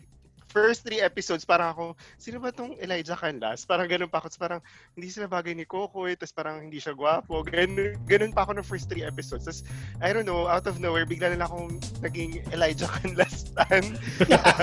first 0.50 0.82
three 0.82 1.00
episodes, 1.00 1.46
parang 1.46 1.72
ako, 1.72 1.86
sino 2.18 2.42
ba 2.42 2.50
tong 2.50 2.74
Elijah 2.82 3.16
Canlas? 3.16 3.64
Parang 3.64 3.86
ganun 3.86 4.10
pa 4.10 4.20
ako. 4.20 4.34
Tapos 4.34 4.42
parang, 4.42 4.62
hindi 4.98 5.08
sila 5.14 5.30
bagay 5.30 5.54
ni 5.54 5.64
Coco 5.64 6.10
eh. 6.10 6.18
Tapos 6.18 6.34
parang 6.34 6.58
hindi 6.60 6.82
siya 6.82 6.98
gwapo. 6.98 7.46
Ganun, 7.46 7.96
ganun 8.10 8.34
pa 8.34 8.44
ako 8.50 8.60
ng 8.60 8.66
first 8.66 8.90
three 8.90 9.06
episodes. 9.06 9.46
Tapos, 9.46 9.62
I 10.02 10.12
don't 10.12 10.26
know, 10.26 10.50
out 10.50 10.66
of 10.66 10.82
nowhere, 10.82 11.06
bigla 11.06 11.38
na 11.38 11.46
lang 11.46 11.50
akong 11.50 11.72
naging 12.02 12.42
Elijah 12.50 12.90
Canlas 12.90 13.48
fan. 13.56 13.96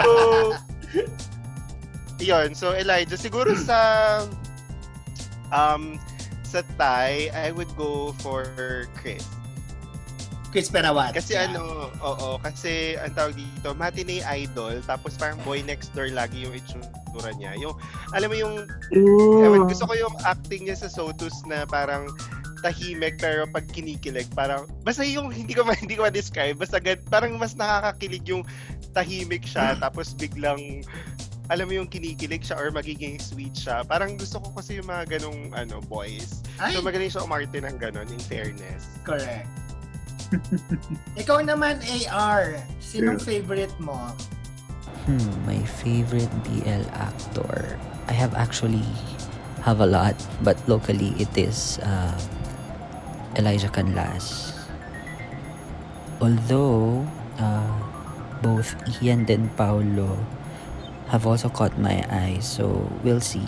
so, 0.03 0.13
yun. 2.19 2.53
So, 2.53 2.75
Elijah, 2.75 3.17
siguro 3.17 3.55
sa 3.69 3.79
um, 5.55 6.03
sa 6.47 6.63
Thai, 6.79 7.31
I 7.35 7.51
would 7.55 7.71
go 7.79 8.15
for 8.23 8.47
Chris. 8.99 9.27
Chris 10.49 10.69
Perawat. 10.69 11.13
Kasi 11.13 11.35
Yeah. 11.35 11.53
ano, 11.53 11.91
oo, 12.01 12.39
kasi 12.39 12.97
ang 12.97 13.13
tawag 13.13 13.35
dito, 13.35 13.73
matinee 13.73 14.23
idol, 14.25 14.79
tapos 14.83 15.15
parang 15.15 15.37
boy 15.43 15.61
next 15.61 15.93
door 15.93 16.09
lagi 16.09 16.43
yung 16.43 16.55
itsura 16.55 17.31
niya. 17.35 17.53
Yung, 17.57 17.75
alam 18.11 18.29
mo 18.29 18.37
yung, 18.37 18.55
ewan, 19.43 19.67
gusto 19.67 19.85
ko 19.85 19.95
yung 19.95 20.15
acting 20.23 20.65
niya 20.65 20.77
sa 20.77 20.89
Sotus 20.89 21.35
na 21.45 21.65
parang 21.65 22.09
tahimik 22.65 23.21
pero 23.21 23.45
pag 23.47 23.69
kinikilig 23.69 24.27
parang 24.33 24.65
basta 24.81 25.05
yung 25.05 25.29
hindi 25.29 25.53
ko 25.53 25.61
ma, 25.63 25.77
hindi 25.77 25.93
ko 25.93 26.09
ma-describe 26.09 26.57
basta 26.57 26.81
gan, 26.81 26.97
parang 27.13 27.37
mas 27.37 27.53
nakakakilig 27.53 28.25
yung 28.25 28.43
tahimik 28.97 29.45
siya 29.45 29.77
tapos 29.77 30.17
biglang 30.17 30.81
alam 31.53 31.69
mo 31.69 31.77
yung 31.77 31.87
kinikilig 31.87 32.43
siya 32.43 32.59
or 32.59 32.75
magiging 32.75 33.23
sweet 33.23 33.55
siya. 33.55 33.87
Parang 33.87 34.19
gusto 34.19 34.43
ko 34.43 34.51
kasi 34.51 34.83
yung 34.83 34.89
mga 34.91 35.15
ganong 35.15 35.55
ano 35.55 35.79
boys. 35.87 36.43
Ay, 36.59 36.75
So 36.75 36.83
magaling 36.83 37.07
siya 37.07 37.23
umarte 37.23 37.55
ng 37.55 37.77
ganon 37.79 38.09
in 38.11 38.19
fairness. 38.19 38.83
correct. 39.07 39.47
Ikaw 41.23 41.39
naman, 41.47 41.81
AR. 41.83 42.59
Sinong 42.83 43.23
favorite 43.23 43.73
mo? 43.79 43.97
Hmm, 45.07 45.31
my 45.47 45.61
favorite 45.83 46.31
BL 46.43 46.85
actor. 46.95 47.79
I 48.11 48.15
have 48.15 48.35
actually 48.35 48.87
have 49.63 49.83
a 49.83 49.87
lot, 49.87 50.15
but 50.43 50.59
locally 50.67 51.15
it 51.19 51.31
is 51.35 51.79
uh, 51.83 52.15
Elijah 53.39 53.71
Canlas. 53.71 54.55
Although 56.23 57.07
uh, 57.39 57.71
both 58.43 58.75
Ian 59.03 59.27
and 59.29 59.51
Paolo 59.57 60.19
have 61.09 61.27
also 61.27 61.49
caught 61.49 61.79
my 61.79 62.03
eye, 62.11 62.39
so 62.41 62.91
we'll 63.03 63.23
see. 63.23 63.47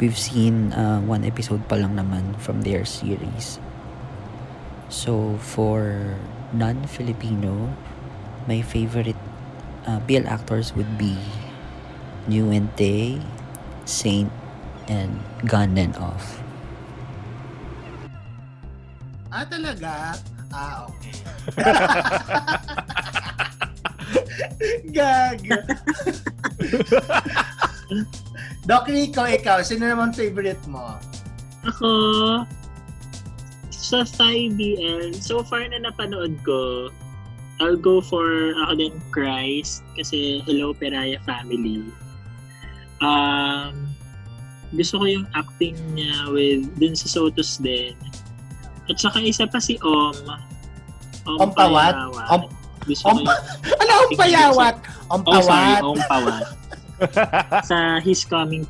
We've 0.00 0.16
seen 0.16 0.72
uh, 0.72 1.00
one 1.04 1.28
episode 1.28 1.68
pa 1.68 1.76
lang 1.76 2.00
naman 2.00 2.40
from 2.40 2.64
their 2.64 2.88
series. 2.88 3.60
So 4.90 5.38
for 5.38 6.18
non-Filipino, 6.50 7.70
my 8.50 8.58
favorite 8.58 9.14
uh, 9.86 10.02
BL 10.02 10.26
actors 10.26 10.74
would 10.74 10.98
be 10.98 11.14
Nuente, 12.26 13.22
Saint, 13.86 14.34
and 14.90 15.14
Gun 15.46 15.78
and 15.78 15.94
Off. 15.94 16.42
Ah, 19.30 19.46
talaga? 19.46 20.18
Ah, 20.50 20.90
okay. 20.90 21.14
Gag. 24.90 25.46
Doc 28.66 28.90
Rico, 28.90 29.22
ikaw, 29.22 29.62
sino 29.62 29.86
naman 29.86 30.10
favorite 30.10 30.66
mo? 30.66 30.98
Ako, 31.62 32.42
sa 33.90 34.06
Thai 34.06 34.54
BL, 34.54 35.10
so 35.18 35.42
far 35.42 35.66
na 35.66 35.82
napanood 35.82 36.38
ko, 36.46 36.94
I'll 37.58 37.74
go 37.76 37.98
for 37.98 38.54
ako 38.64 38.72
din 38.78 38.94
Christ 39.10 39.82
kasi 39.98 40.40
Hello 40.46 40.70
Peraya 40.70 41.18
Family. 41.26 41.82
Um, 43.02 43.90
gusto 44.70 45.02
ko 45.02 45.04
yung 45.10 45.26
acting 45.34 45.74
niya 45.98 46.30
with 46.30 46.70
dun 46.78 46.94
sa 46.94 47.10
Sotos 47.10 47.58
din. 47.58 47.98
At 48.86 49.02
saka 49.02 49.18
isa 49.18 49.50
pa 49.50 49.58
si 49.58 49.74
Om. 49.82 50.14
Om 51.26 51.50
Pawat? 51.52 51.94
Payawat. 51.98 52.26
Om- 52.30 52.50
gusto 52.88 53.04
Om- 53.12 53.26
ko 53.26 53.32
Ano 53.76 53.92
ang 53.92 54.12
payawat? 54.16 54.74
Oh 55.10 55.20
sorry, 55.42 55.74
pawat. 55.76 55.82
Om 55.84 55.98
Pawat. 56.08 56.44
sa 57.68 57.98
He's 58.00 58.22
Coming 58.24 58.64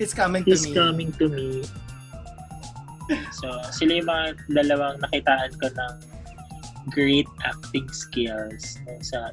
It's 0.00 0.16
coming 0.16 0.42
to 0.48 0.50
He's 0.56 0.64
me. 0.64 0.72
coming 0.72 1.10
to 1.20 1.28
me. 1.28 1.60
So, 3.34 3.46
sila 3.74 4.02
yung 4.02 4.08
mga 4.08 4.24
dalawang 4.50 4.96
nakitaan 5.02 5.52
ko 5.58 5.66
ng 5.70 5.94
great 6.94 7.28
acting 7.44 7.86
skills. 7.92 8.78
Sa, 9.04 9.30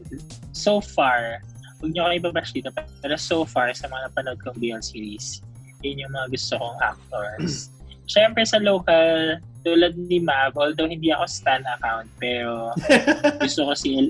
so 0.51 0.81
far, 0.81 1.41
huwag 1.79 1.93
niyo 1.93 2.03
kayo 2.09 2.17
ibabash 2.21 2.51
dito, 2.53 2.69
pero 2.73 3.15
so 3.15 3.45
far, 3.45 3.71
sa 3.73 3.87
mga 3.87 4.11
napanood 4.11 4.39
kong 4.41 4.57
BL 4.57 4.81
series, 4.81 5.41
yun 5.85 6.01
yung 6.01 6.13
mga 6.13 6.33
gusto 6.33 6.57
kong 6.57 6.77
actors. 6.81 7.69
Siyempre 8.13 8.47
sa 8.47 8.57
local, 8.63 9.39
tulad 9.67 9.99
ni 9.99 10.23
Mav, 10.23 10.55
although 10.55 10.87
hindi 10.87 11.11
ako 11.11 11.27
stan 11.27 11.63
account, 11.67 12.07
pero 12.17 12.71
gusto 13.43 13.67
ko 13.67 13.73
si 13.75 13.99
El 13.99 14.07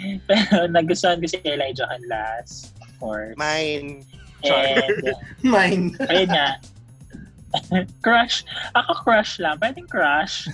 pero 0.28 0.68
nagustuhan 0.68 1.20
ko 1.20 1.26
si 1.28 1.40
Elijah 1.44 1.88
Canlas, 1.88 2.72
of 2.80 2.90
course. 3.00 3.36
Mine. 3.36 4.04
And, 4.44 5.12
Mine. 5.44 5.96
ayun 6.08 6.28
nga. 6.32 6.56
crush. 8.04 8.46
Ako 8.76 9.02
crush 9.02 9.38
lang. 9.42 9.58
Pwedeng 9.58 9.88
crush. 9.90 10.46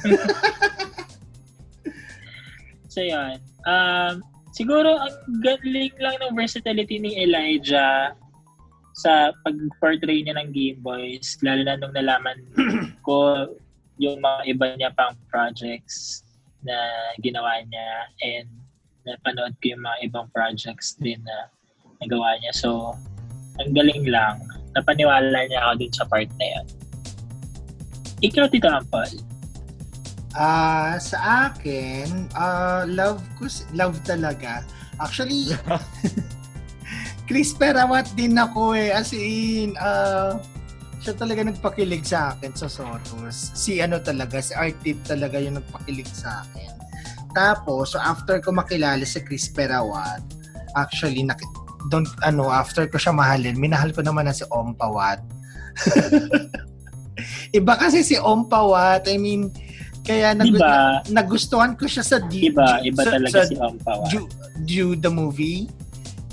so, 2.92 3.04
yun. 3.04 3.36
Um, 3.68 4.24
siguro, 4.56 4.96
ang 4.96 5.16
galing 5.44 5.94
lang 6.00 6.16
ng 6.22 6.32
versatility 6.32 6.96
ni 7.00 7.18
Elijah 7.20 8.16
sa 8.96 9.28
pag-portray 9.44 10.24
niya 10.24 10.40
ng 10.40 10.56
Game 10.56 10.80
Boys, 10.80 11.36
lalo 11.44 11.60
na 11.68 11.76
nung 11.76 11.92
nalaman 11.92 12.40
ko 13.06 13.44
yung 14.00 14.24
mga 14.24 14.40
iba 14.48 14.66
niya 14.76 14.90
pang 14.96 15.12
projects 15.28 16.24
na 16.64 16.76
ginawa 17.20 17.60
niya 17.68 17.88
and 18.24 18.48
napanood 19.04 19.52
ko 19.60 19.76
yung 19.76 19.84
mga 19.84 19.98
ibang 20.08 20.26
projects 20.32 20.96
din 20.98 21.20
na 21.22 21.52
nagawa 22.00 22.40
niya. 22.40 22.52
So, 22.56 22.96
ang 23.60 23.72
galing 23.72 24.08
lang. 24.08 24.40
Napaniwala 24.72 25.44
niya 25.48 25.60
ako 25.64 25.72
dun 25.80 25.92
sa 25.92 26.04
part 26.08 26.28
na 26.36 26.46
yun. 26.56 26.66
Ikaw, 28.24 28.48
Tito 28.48 28.68
Ampal. 28.68 29.10
Ah, 30.36 31.00
sa 31.00 31.48
akin, 31.48 32.28
ah, 32.36 32.84
love 32.84 33.24
ko, 33.40 33.48
love 33.72 33.96
talaga. 34.04 34.60
Actually, 35.00 35.52
Chris 37.28 37.56
Perawat 37.56 38.12
din 38.16 38.36
ako 38.36 38.76
eh. 38.76 38.92
As 38.92 39.16
in, 39.16 39.72
ah, 39.80 40.36
siya 41.00 41.16
talaga 41.16 41.44
nagpakilig 41.44 42.04
sa 42.04 42.36
akin 42.36 42.52
sa 42.52 42.68
Sotos. 42.68 43.56
Si 43.56 43.80
ano 43.80 44.00
talaga, 44.00 44.40
si 44.40 44.52
Artip 44.52 45.00
talaga 45.08 45.40
yung 45.40 45.56
nagpakilig 45.60 46.08
sa 46.08 46.44
akin. 46.44 46.72
Tapos, 47.36 47.92
so 47.92 48.00
after 48.00 48.40
ko 48.40 48.52
makilala 48.52 49.04
si 49.04 49.20
Chris 49.24 49.48
Perawat, 49.48 50.20
actually, 50.76 51.24
nak- 51.24 51.44
don't, 51.88 52.08
ano, 52.24 52.48
after 52.52 52.88
ko 52.88 52.96
siya 52.96 53.12
mahalin, 53.12 53.56
minahal 53.56 53.92
ko 53.92 54.04
naman 54.04 54.28
na 54.28 54.36
si 54.36 54.44
Om 54.52 54.76
Pawat. 54.76 55.20
Iba 57.50 57.74
kasi 57.74 58.00
si 58.00 58.16
Ompawat. 58.16 59.06
I 59.06 59.16
mean, 59.16 59.48
kaya 60.00 60.32
nagu- 60.32 60.54
Diba? 60.54 61.02
nagustuhan 61.08 61.74
ko 61.74 61.84
siya 61.84 62.02
sa 62.02 62.20
di- 62.20 62.46
Iba, 62.46 62.78
iba 62.80 63.02
sa- 63.02 63.12
talaga 63.12 63.42
sa 63.42 63.48
si 63.48 63.56
Ompawa. 63.56 64.04
Ju- 64.06 64.30
Ju 64.62 64.94
the 64.94 65.08
movie. 65.08 65.66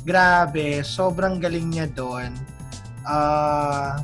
Grabe, 0.01 0.83
sobrang 0.83 1.39
galing 1.39 1.71
niya 1.71 1.87
doon. 1.87 2.35
Ah, 3.01 3.99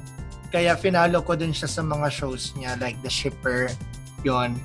kaya 0.50 0.74
finalo 0.74 1.22
ko 1.22 1.36
din 1.36 1.52
siya 1.52 1.68
sa 1.68 1.82
mga 1.82 2.08
shows 2.10 2.56
niya 2.56 2.76
like 2.78 2.98
The 3.00 3.12
Shipper. 3.12 3.68
'Yon. 4.24 4.56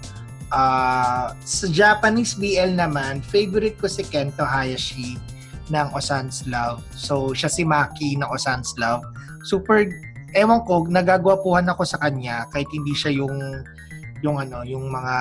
Ah, 0.49 1.35
sa 1.41 1.67
Japanese 1.67 2.35
BL 2.35 2.73
naman, 2.73 3.19
favorite 3.21 3.75
ko 3.75 3.87
si 3.87 4.03
Kento 4.03 4.43
Hayashi 4.43 5.19
ng 5.67 5.89
Osan's 5.93 6.47
Love. 6.47 6.79
So, 6.93 7.33
siya 7.33 7.49
si 7.49 7.63
Maki 7.63 8.15
ng 8.15 8.29
Osan's 8.29 8.71
Love. 8.77 9.03
Super, 9.43 9.91
ewan 10.35 10.61
ko, 10.67 10.85
nagagwapuhan 10.91 11.67
ako 11.71 11.83
sa 11.87 11.99
kanya 12.03 12.47
kahit 12.51 12.69
hindi 12.75 12.93
siya 12.93 13.15
yung 13.15 13.65
yung 14.21 14.37
ano, 14.41 14.67
yung 14.67 14.91
mga 14.91 15.17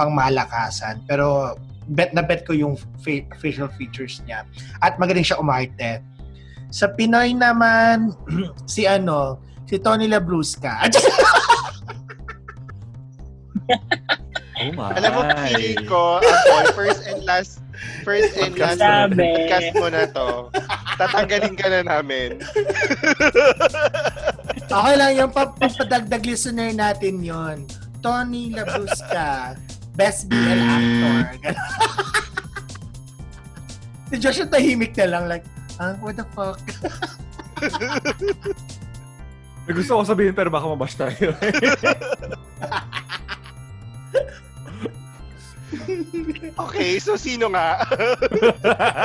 pangmalakasan. 0.00 1.04
Pero 1.04 1.56
bet 1.90 2.14
na 2.14 2.22
bet 2.22 2.46
ko 2.46 2.54
yung 2.54 2.74
fa- 3.02 3.28
facial 3.38 3.68
features 3.76 4.22
niya. 4.24 4.46
At 4.80 4.96
magaling 4.96 5.26
siya 5.26 5.38
umarte. 5.38 6.00
Sa 6.70 6.86
Pinoy 6.94 7.34
naman, 7.34 8.14
si 8.72 8.86
ano, 8.86 9.42
si 9.66 9.76
Tony 9.78 10.06
Labrusca. 10.08 10.86
Oh 14.60 14.76
my. 14.76 14.92
Alam 14.92 15.10
mo, 15.16 15.20
feeling 15.56 15.88
ko, 15.88 16.20
ako, 16.20 16.76
first 16.76 17.08
and 17.08 17.24
last, 17.24 17.64
first 18.04 18.36
and 18.36 18.52
last 18.60 18.76
podcast 19.16 19.72
mo 19.72 19.88
na 19.88 20.04
to, 20.04 20.52
tatanggalin 21.00 21.54
ka 21.56 21.66
na 21.72 21.80
namin. 21.80 22.44
okay 24.80 24.94
lang 25.00 25.12
yung 25.16 25.32
pa- 25.32 25.56
papadagdag 25.56 26.24
listener 26.28 26.76
natin 26.76 27.24
yon. 27.24 27.64
Tony 28.04 28.52
Labrusca, 28.52 29.56
best 29.96 30.28
BL 30.28 30.60
actor. 30.60 31.20
Si 34.10 34.18
Joshua 34.18 34.42
tahimik 34.42 34.98
na 34.98 35.06
lang 35.06 35.30
like, 35.30 35.46
ah, 35.78 35.94
what 36.02 36.18
the 36.18 36.26
fuck? 36.34 36.58
May 39.70 39.74
gusto 39.78 40.02
ko 40.02 40.02
sabihin 40.02 40.34
pero 40.34 40.50
baka 40.50 40.66
mabash 40.66 40.98
tayo. 40.98 41.30
Okay, 46.58 46.98
so 46.98 47.14
sino 47.14 47.54
nga? 47.54 47.86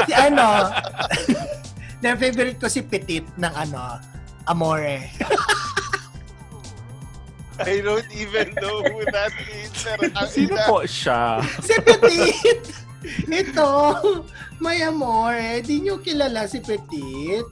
si 0.10 0.14
ano, 0.18 0.74
na 2.06 2.14
favorite 2.14 2.62
ko 2.62 2.70
si 2.70 2.86
Petit 2.86 3.26
ng 3.42 3.50
ano, 3.50 3.98
Amore. 4.46 5.10
I 7.66 7.82
don't 7.82 8.06
even 8.14 8.54
know 8.62 8.86
who 8.86 9.02
that 9.10 9.34
is. 9.50 9.74
Pero 9.82 10.06
Sino 10.30 10.54
po 10.70 10.86
siya? 10.86 11.42
si 11.66 11.74
Petit! 11.82 12.62
Ito, 13.26 13.70
may 14.62 14.86
Amore. 14.86 15.66
Di 15.66 15.82
nyo 15.82 15.98
kilala 15.98 16.46
si 16.46 16.62
Petit? 16.62 17.48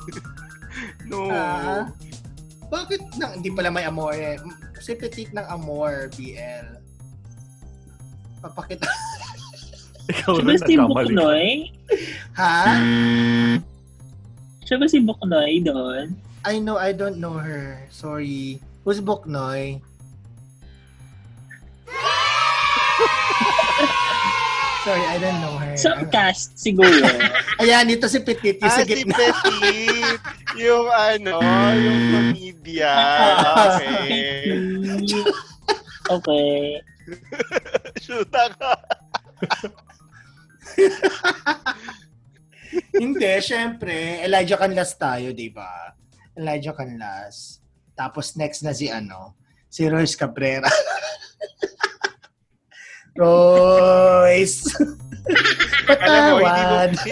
No. 1.10 1.34
Ah, 1.34 1.90
bakit 2.70 3.02
nang 3.18 3.42
hindi 3.42 3.50
pala 3.50 3.74
may 3.74 3.90
Amore? 3.90 4.38
Si 4.78 4.94
Petit 4.94 5.34
ng 5.34 5.46
Amor 5.50 6.14
BL. 6.14 6.78
Papakita. 8.44 8.86
Ikaw 10.14 10.36
na 10.44 10.54
nagkamali. 10.60 11.72
Ha? 12.36 12.60
Siya 14.74 14.82
ba 14.82 14.90
si 14.90 15.06
Buknoy 15.06 15.62
doon? 15.62 16.18
I 16.42 16.58
know, 16.58 16.82
I 16.82 16.98
don't 16.98 17.22
know 17.22 17.38
her. 17.38 17.78
Sorry. 17.94 18.58
Who's 18.82 18.98
Boknoy? 19.06 19.78
Sorry, 24.82 25.06
I 25.06 25.22
don't 25.22 25.38
know 25.46 25.62
her. 25.62 25.78
Sa 25.78 25.94
cast, 26.10 26.58
siguro. 26.58 27.06
Ayan, 27.62 27.86
ito 27.94 28.10
si 28.10 28.26
Petit. 28.26 28.58
Yung 28.58 28.66
Ah, 28.66 28.74
sa 28.74 28.82
si 28.82 28.98
gitna. 28.98 29.14
Petit. 29.14 30.18
yung 30.58 30.90
ano, 30.90 31.38
yung 31.78 32.02
comedian. 32.34 33.38
Okay. 33.78 34.58
okay. 36.10 36.82
Shoota 38.02 38.50
ka. 38.58 38.74
Hindi, 42.94 43.32
syempre, 43.42 44.24
Elijah 44.24 44.58
Canlas 44.58 44.94
tayo, 44.98 45.34
di 45.34 45.50
ba? 45.50 45.94
Elijah 46.38 46.74
Canlas. 46.74 47.62
Tapos 47.94 48.34
next 48.38 48.66
na 48.66 48.74
si 48.74 48.90
ano, 48.90 49.38
si 49.70 49.86
Royce 49.90 50.18
Cabrera. 50.18 50.70
Royce! 53.20 54.66
Patawad! 55.88 56.98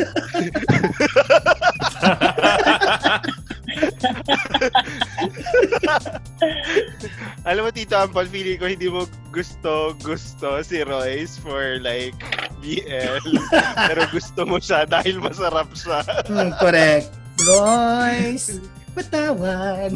alam 7.46 7.62
mo, 7.66 7.72
Tito 7.72 7.96
Ampol, 7.96 8.28
feeling 8.28 8.58
ko 8.58 8.66
hindi 8.66 8.90
mo 8.90 9.06
gusto, 9.30 9.94
gusto 10.02 10.60
si 10.66 10.82
Royce 10.82 11.38
for 11.40 11.78
like 11.80 12.18
BL. 12.62 13.26
Pero 13.90 14.02
gusto 14.14 14.46
mo 14.46 14.62
siya 14.62 14.86
dahil 14.86 15.18
masarap 15.18 15.68
siya. 15.74 16.06
Hmm, 16.30 16.54
correct. 16.62 17.10
Royce! 17.42 18.62
Patawad! 18.92 19.96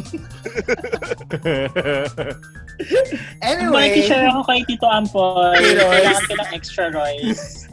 anyway, 3.44 3.92
Makikishare 3.92 4.26
ako 4.32 4.40
kay 4.48 4.64
Tito. 4.64 4.88
Kay 4.88 5.76
Royce. 5.76 6.00
Kailangan 6.00 6.24
ko 6.24 6.34
ng 6.34 6.50
extra 6.56 6.84
Royce. 6.90 7.68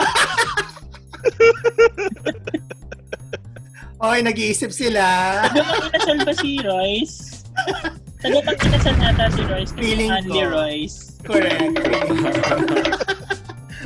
okay, 4.04 4.20
nag-iisip 4.20 4.72
sila. 4.76 5.08
Tagatang 5.48 5.88
inasal 5.90 6.18
ba 6.28 6.34
si 6.36 6.60
Royce? 6.60 7.48
Tagatang 8.20 8.60
inasal 8.68 8.96
nata 9.00 9.32
si 9.32 9.42
Royce. 9.48 9.72
Feeling 9.80 10.12
ko. 10.28 10.44
Royce. 10.52 11.16
Correct. 11.24 11.72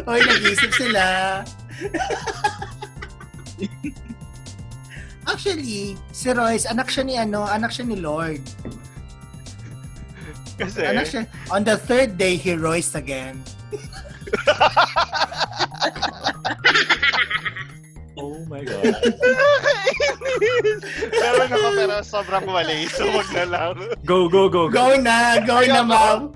Okay, 0.08 0.24
nag-iisip 0.24 0.72
sila. 0.74 1.04
Actually, 5.28 6.00
si 6.16 6.32
Royce, 6.32 6.66
anak 6.72 6.88
siya 6.88 7.04
ni 7.04 7.16
ano, 7.20 7.44
anak 7.44 7.76
siya 7.76 7.84
ni 7.84 8.00
Lord. 8.00 8.40
Kasi, 10.58 10.82
Anak 10.88 11.06
siya. 11.06 11.28
On 11.54 11.62
the 11.62 11.78
third 11.78 12.18
day, 12.18 12.34
he 12.40 12.58
Royce 12.58 12.96
again. 12.98 13.44
oh 18.18 18.42
my 18.50 18.66
God. 18.66 18.96
Meron 21.14 21.50
ako 21.54 21.68
pero 21.78 21.96
sobrang 22.02 22.46
mali. 22.50 22.90
So, 22.90 23.06
wag 23.14 23.30
na 23.36 23.46
lang. 23.46 23.76
Go, 24.02 24.26
go, 24.26 24.50
go, 24.50 24.66
go. 24.72 24.74
Go 24.74 24.88
na, 24.98 25.38
go 25.46 25.62
na, 25.62 25.86
ma'am. 25.86 26.34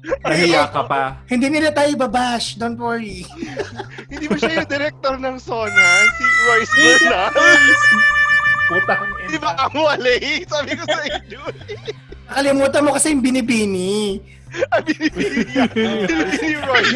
Nahiya 0.00 0.72
ka 0.72 0.82
pa. 0.88 1.20
Hindi 1.28 1.52
nila 1.52 1.68
tayo 1.72 1.92
babash, 1.96 2.56
don't 2.56 2.80
worry. 2.80 3.24
Hindi 4.10 4.24
mo 4.32 4.36
siya 4.40 4.64
yung 4.64 4.68
director 4.68 5.14
ng 5.20 5.36
Sona, 5.36 5.88
si 6.16 6.24
Royce 6.48 6.74
Bernal. 6.76 7.32
Putang 8.70 9.02
Di 9.28 9.38
ba 9.38 9.50
ang 9.58 9.74
mali? 9.74 10.46
Sabi 10.46 10.72
ko 10.78 10.82
sa 10.88 11.00
inyo. 11.04 11.40
Nakalimutan 12.30 12.82
mo 12.86 12.90
kasi 12.96 13.12
yung 13.12 13.22
binibini. 13.22 14.22
Ang 14.72 14.82
binibili 14.88 15.40
niya. 15.52 15.64
Binibili 15.68 16.50
Royce 16.64 16.92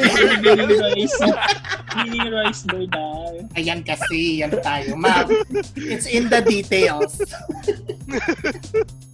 Mini 1.95 2.21
Royce. 2.33 2.63
Bernal. 2.67 3.33
Ayan 3.55 3.81
kasi, 3.85 4.41
yan 4.41 4.55
tayo. 4.65 4.97
Ma'am, 4.97 5.29
it's 5.77 6.09
in 6.09 6.33
the 6.33 6.41
details. 6.41 7.21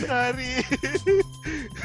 Sorry. 0.00 0.64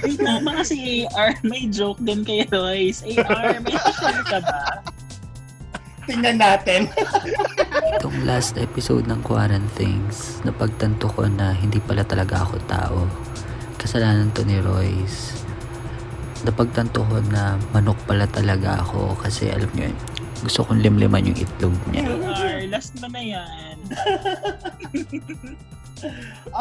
Ay, 0.02 0.14
tama 0.16 0.64
kasi 0.64 1.06
AR. 1.12 1.36
May 1.44 1.68
joke 1.68 2.00
din 2.02 2.24
kay 2.24 2.48
Royce. 2.48 3.04
AR, 3.04 3.60
may 3.62 3.76
share 3.76 4.24
ka 4.26 4.40
ba? 4.40 4.80
Tingnan 6.10 6.42
natin. 6.42 6.90
Itong 8.00 8.26
last 8.26 8.58
episode 8.58 9.06
ng 9.06 9.22
Quarantines, 9.22 10.42
napagtanto 10.42 11.12
ko 11.14 11.30
na 11.30 11.54
hindi 11.54 11.78
pala 11.84 12.02
talaga 12.02 12.42
ako 12.42 12.56
tao. 12.66 13.00
Kasalanan 13.78 14.34
to 14.34 14.42
ni 14.48 14.58
Royce. 14.58 15.46
Napagtanto 16.42 17.06
ko 17.06 17.22
na 17.30 17.62
manok 17.70 18.02
pala 18.10 18.26
talaga 18.26 18.82
ako 18.82 19.14
kasi 19.22 19.54
alam 19.54 19.70
nyo 19.78 19.94
yun, 19.94 19.98
gusto 20.42 20.66
kong 20.66 20.82
limliman 20.82 21.22
yung 21.22 21.38
itlog 21.38 21.76
niya. 21.94 22.10
AR, 22.10 22.66
last 22.66 22.98
mo 22.98 23.06
na 23.14 23.22
yan. 23.22 23.78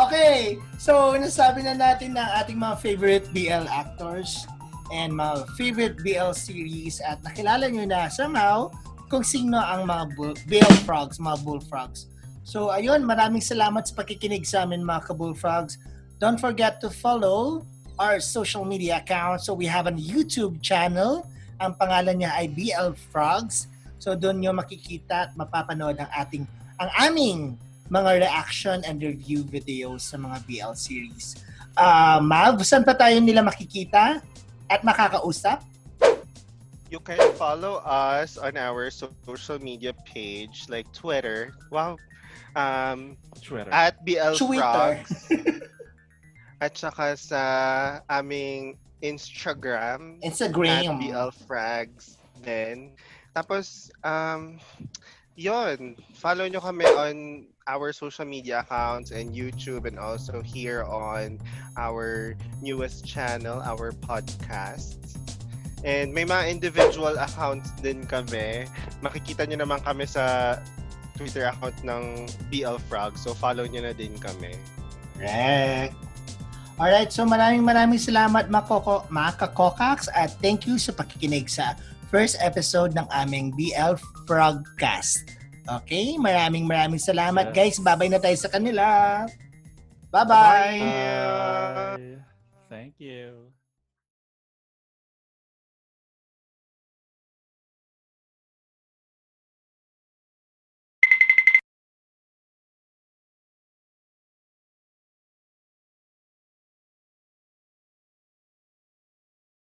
Okay, 0.06 0.60
so 0.76 1.16
nasabi 1.16 1.64
na 1.64 1.74
natin 1.74 2.14
ng 2.14 2.28
ating 2.44 2.58
mga 2.60 2.76
favorite 2.78 3.26
BL 3.32 3.66
actors 3.68 4.44
and 4.92 5.14
mga 5.14 5.48
favorite 5.54 5.96
BL 6.02 6.34
series 6.34 6.98
at 7.00 7.22
nakilala 7.22 7.70
nyo 7.70 7.86
na 7.86 8.10
somehow 8.10 8.68
kung 9.10 9.26
sino 9.26 9.58
ang 9.58 9.86
mga 9.86 10.04
bull, 10.14 10.34
BL 10.46 10.76
frogs, 10.86 11.18
mga 11.18 11.42
bullfrogs. 11.42 12.06
So 12.46 12.70
ayun, 12.70 13.02
maraming 13.06 13.42
salamat 13.42 13.86
sa 13.86 13.94
pakikinig 13.98 14.46
sa 14.46 14.66
amin 14.66 14.82
mga 14.82 15.10
ka-bullfrogs. 15.10 15.78
Don't 16.22 16.38
forget 16.38 16.78
to 16.84 16.88
follow 16.90 17.64
our 18.00 18.18
social 18.18 18.64
media 18.64 19.02
accounts. 19.02 19.46
So 19.46 19.52
we 19.52 19.68
have 19.68 19.86
a 19.86 19.94
YouTube 19.94 20.62
channel. 20.64 21.28
Ang 21.60 21.76
pangalan 21.76 22.24
niya 22.24 22.32
ay 22.32 22.48
BL 22.48 22.96
Frogs. 23.12 23.68
So 24.00 24.16
doon 24.16 24.40
nyo 24.40 24.56
makikita 24.56 25.28
at 25.28 25.30
mapapanood 25.36 26.00
ang 26.00 26.10
ating 26.16 26.44
ang 26.80 26.90
aming 26.96 27.60
mga 27.90 28.22
reaction 28.22 28.80
and 28.86 29.02
review 29.02 29.42
videos 29.42 30.06
sa 30.06 30.16
mga 30.16 30.46
BL 30.46 30.74
series. 30.78 31.34
Uh, 31.74 32.22
Mav, 32.22 32.62
saan 32.62 32.86
pa 32.86 32.94
tayo 32.94 33.18
nila 33.18 33.42
makikita 33.42 34.22
at 34.70 34.80
makakausap? 34.86 35.66
You 36.90 36.98
can 36.98 37.22
follow 37.38 37.82
us 37.86 38.34
on 38.34 38.58
our 38.58 38.90
social 38.90 39.58
media 39.62 39.94
page 40.06 40.66
like 40.66 40.90
Twitter. 40.90 41.54
Wow. 41.70 41.98
Um, 42.58 43.14
Twitter. 43.38 43.70
at 43.70 44.02
BL 44.02 44.34
Twitter. 44.34 44.98
Frogs. 44.98 45.30
at 46.64 46.74
saka 46.74 47.14
sa 47.14 47.42
aming 48.10 48.74
Instagram. 49.02 50.18
At 50.22 50.34
Instagram. 50.34 50.98
BL 50.98 51.30
Frags 51.46 52.18
din. 52.42 52.90
Tapos, 53.34 53.94
um, 54.02 54.58
yon 55.40 55.96
follow 56.12 56.44
nyo 56.44 56.60
kami 56.60 56.84
on 56.84 57.16
our 57.64 57.96
social 57.96 58.28
media 58.28 58.60
accounts 58.60 59.08
and 59.08 59.32
YouTube 59.32 59.88
and 59.88 59.96
also 59.96 60.44
here 60.44 60.84
on 60.84 61.40
our 61.80 62.36
newest 62.60 63.08
channel, 63.08 63.64
our 63.64 63.96
podcast. 64.04 65.16
And 65.80 66.12
may 66.12 66.28
mga 66.28 66.52
individual 66.52 67.16
accounts 67.16 67.72
din 67.80 68.04
kami. 68.04 68.68
Makikita 69.00 69.48
nyo 69.48 69.64
naman 69.64 69.80
kami 69.80 70.04
sa 70.04 70.60
Twitter 71.16 71.48
account 71.48 71.80
ng 71.88 72.28
BL 72.52 72.76
Frog. 72.92 73.16
So 73.16 73.32
follow 73.32 73.64
nyo 73.64 73.88
na 73.88 73.96
din 73.96 74.12
kami. 74.20 74.60
Correct. 75.16 75.96
Alright, 76.80 77.12
so 77.12 77.28
maraming 77.28 77.64
maraming 77.64 78.00
salamat 78.00 78.48
mga, 78.48 78.64
koko, 78.64 79.04
mga 79.12 79.36
kakokaks 79.36 80.08
at 80.16 80.32
thank 80.40 80.64
you 80.64 80.80
sa 80.80 80.96
pakikinig 80.96 81.48
sa 81.48 81.76
first 82.10 82.36
episode 82.42 82.92
ng 82.98 83.06
aming 83.14 83.54
BL 83.54 83.94
Frogcast. 84.26 85.30
Okay, 85.82 86.18
maraming 86.18 86.66
maraming 86.66 86.98
salamat 86.98 87.54
Yes. 87.54 87.54
guys. 87.54 87.76
Babay 87.78 88.10
na 88.10 88.18
tayo 88.18 88.34
sa 88.34 88.50
kanila. 88.50 88.84
Bye-bye. 90.10 90.82
Bye. 90.82 92.18
Thank 92.66 92.98
you. 92.98 93.49